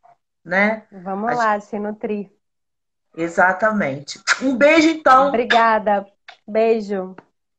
[0.46, 0.84] Né?
[0.94, 1.68] Vamos a lá, gente...
[1.68, 2.32] se nutrir.
[3.18, 4.18] Exatamente.
[4.42, 5.28] Um beijo, então.
[5.28, 6.08] Obrigada.
[6.50, 7.16] Beijo.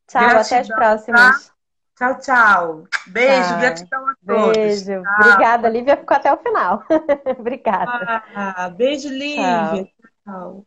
[0.09, 1.47] Tchau, gratidão, até as próximas.
[1.47, 1.55] Tá?
[1.97, 2.84] Tchau, tchau.
[3.09, 3.59] Beijo, tchau.
[3.59, 4.57] gratidão a todos.
[4.57, 5.03] Beijo.
[5.03, 5.14] Tchau.
[5.20, 6.82] Obrigada, Lívia ficou até o final.
[7.38, 8.22] Obrigada.
[8.34, 9.84] Ah, beijo, Lívia.
[9.84, 9.86] tchau.
[10.24, 10.66] tchau.